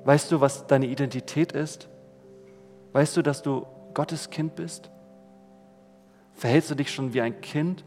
Weißt 0.05 0.31
du, 0.31 0.41
was 0.41 0.67
deine 0.67 0.85
Identität 0.85 1.51
ist? 1.51 1.89
Weißt 2.93 3.17
du, 3.17 3.21
dass 3.21 3.41
du 3.41 3.65
Gottes 3.93 4.29
Kind 4.29 4.55
bist? 4.55 4.89
Verhältst 6.33 6.71
du 6.71 6.75
dich 6.75 6.91
schon 6.91 7.13
wie 7.13 7.21
ein 7.21 7.41
Kind? 7.41 7.83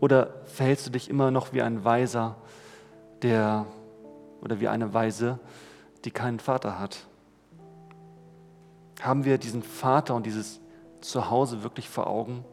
Oder 0.00 0.34
verhältst 0.46 0.86
du 0.86 0.90
dich 0.90 1.10
immer 1.10 1.30
noch 1.30 1.52
wie 1.52 1.62
ein 1.62 1.84
Weiser, 1.84 2.36
der 3.22 3.66
oder 4.40 4.60
wie 4.60 4.68
eine 4.68 4.94
Weise, 4.94 5.38
die 6.04 6.10
keinen 6.10 6.40
Vater 6.40 6.78
hat? 6.78 7.06
Haben 9.00 9.24
wir 9.24 9.38
diesen 9.38 9.62
Vater 9.62 10.14
und 10.14 10.26
dieses 10.26 10.60
Zuhause 11.00 11.62
wirklich 11.62 11.88
vor 11.88 12.06
Augen? 12.06 12.44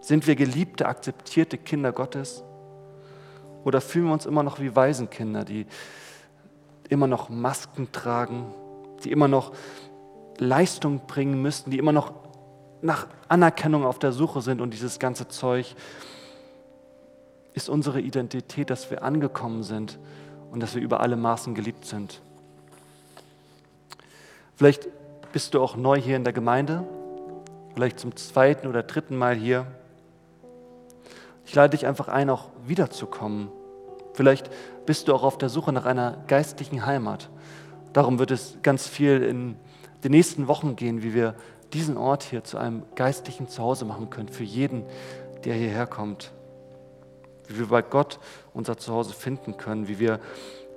Sind 0.00 0.26
wir 0.26 0.36
geliebte, 0.36 0.86
akzeptierte 0.86 1.58
Kinder 1.58 1.92
Gottes? 1.92 2.42
Oder 3.64 3.80
fühlen 3.80 4.06
wir 4.06 4.12
uns 4.12 4.26
immer 4.26 4.42
noch 4.42 4.60
wie 4.60 4.74
Waisenkinder, 4.74 5.44
die 5.44 5.66
immer 6.88 7.06
noch 7.06 7.28
Masken 7.28 7.92
tragen, 7.92 8.52
die 9.04 9.12
immer 9.12 9.28
noch 9.28 9.52
Leistung 10.38 11.06
bringen 11.06 11.40
müssten, 11.40 11.70
die 11.70 11.78
immer 11.78 11.92
noch 11.92 12.12
nach 12.82 13.06
Anerkennung 13.28 13.84
auf 13.84 13.98
der 13.98 14.12
Suche 14.12 14.40
sind 14.40 14.60
und 14.60 14.72
dieses 14.72 14.98
ganze 14.98 15.28
Zeug? 15.28 15.74
Ist 17.52 17.68
unsere 17.68 18.00
Identität, 18.00 18.70
dass 18.70 18.90
wir 18.90 19.02
angekommen 19.02 19.62
sind 19.62 19.98
und 20.50 20.60
dass 20.60 20.74
wir 20.74 20.82
über 20.82 21.00
alle 21.00 21.16
Maßen 21.16 21.54
geliebt 21.54 21.84
sind? 21.84 22.20
Vielleicht 24.56 24.88
bist 25.32 25.54
du 25.54 25.60
auch 25.62 25.76
neu 25.76 25.98
hier 25.98 26.16
in 26.16 26.24
der 26.24 26.32
Gemeinde, 26.32 26.86
vielleicht 27.74 27.98
zum 27.98 28.16
zweiten 28.16 28.66
oder 28.66 28.82
dritten 28.82 29.16
Mal 29.16 29.34
hier. 29.34 29.66
Ich 31.44 31.54
lade 31.54 31.76
dich 31.76 31.86
einfach 31.86 32.08
ein, 32.08 32.30
auch 32.30 32.48
wiederzukommen. 32.66 33.48
Vielleicht 34.14 34.50
bist 34.86 35.08
du 35.08 35.14
auch 35.14 35.22
auf 35.22 35.38
der 35.38 35.48
Suche 35.48 35.72
nach 35.72 35.86
einer 35.86 36.18
geistlichen 36.26 36.84
Heimat. 36.84 37.30
Darum 37.92 38.18
wird 38.18 38.30
es 38.30 38.58
ganz 38.62 38.86
viel 38.86 39.22
in 39.22 39.56
den 40.04 40.12
nächsten 40.12 40.48
Wochen 40.48 40.76
gehen, 40.76 41.02
wie 41.02 41.14
wir 41.14 41.34
diesen 41.72 41.96
Ort 41.96 42.22
hier 42.22 42.44
zu 42.44 42.58
einem 42.58 42.82
geistlichen 42.94 43.48
Zuhause 43.48 43.84
machen 43.84 44.10
können 44.10 44.28
für 44.28 44.44
jeden, 44.44 44.84
der 45.44 45.54
hierher 45.54 45.86
kommt. 45.86 46.32
Wie 47.48 47.58
wir 47.58 47.68
bei 47.68 47.82
Gott 47.82 48.18
unser 48.54 48.76
Zuhause 48.76 49.12
finden 49.12 49.56
können, 49.56 49.88
wie 49.88 49.98
wir 49.98 50.20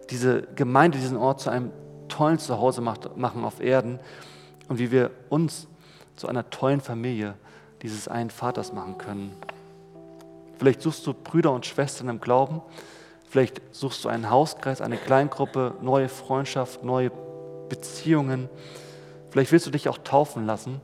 diese 0.10 0.44
Gemeinde, 0.56 0.98
diesen 0.98 1.18
Ort 1.18 1.40
zu 1.40 1.50
einem 1.50 1.72
tollen 2.08 2.40
Zuhause 2.40 2.82
machen 2.82 3.44
auf 3.44 3.60
Erden 3.62 4.00
und 4.68 4.80
wie 4.80 4.92
wir 4.92 5.12
uns 5.30 5.68
zu 6.16 6.28
einer 6.28 6.50
tollen 6.50 6.82
Familie 6.82 7.36
dieses 7.82 8.08
einen 8.08 8.30
Vaters 8.30 8.74
machen 8.74 8.98
können. 8.98 9.36
Vielleicht 10.64 10.82
suchst 10.82 11.06
du 11.06 11.14
Brüder 11.14 11.52
und 11.52 11.66
Schwestern 11.66 12.08
im 12.08 12.22
Glauben, 12.22 12.62
vielleicht 13.30 13.62
suchst 13.72 14.06
du 14.06 14.08
einen 14.08 14.30
Hauskreis, 14.30 14.80
eine 14.80 14.96
Kleingruppe, 14.96 15.74
neue 15.82 16.08
Freundschaft, 16.08 16.86
neue 16.86 17.12
Beziehungen. 17.68 18.48
Vielleicht 19.30 19.52
willst 19.52 19.66
du 19.66 19.72
dich 19.72 19.90
auch 19.90 19.98
taufen 19.98 20.46
lassen. 20.46 20.80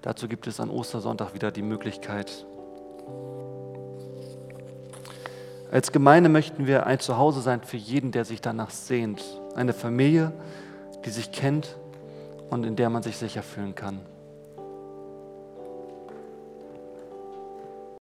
Dazu 0.00 0.28
gibt 0.28 0.46
es 0.46 0.60
an 0.60 0.70
Ostersonntag 0.70 1.34
wieder 1.34 1.50
die 1.50 1.62
Möglichkeit. 1.62 2.46
Als 5.72 5.90
Gemeinde 5.90 6.28
möchten 6.28 6.68
wir 6.68 6.86
ein 6.86 7.00
Zuhause 7.00 7.40
sein 7.40 7.64
für 7.64 7.78
jeden, 7.78 8.12
der 8.12 8.24
sich 8.24 8.42
danach 8.42 8.70
sehnt. 8.70 9.24
Eine 9.56 9.72
Familie, 9.72 10.32
die 11.04 11.10
sich 11.10 11.32
kennt 11.32 11.76
und 12.48 12.64
in 12.64 12.76
der 12.76 12.90
man 12.90 13.02
sich 13.02 13.16
sicher 13.16 13.42
fühlen 13.42 13.74
kann. 13.74 14.02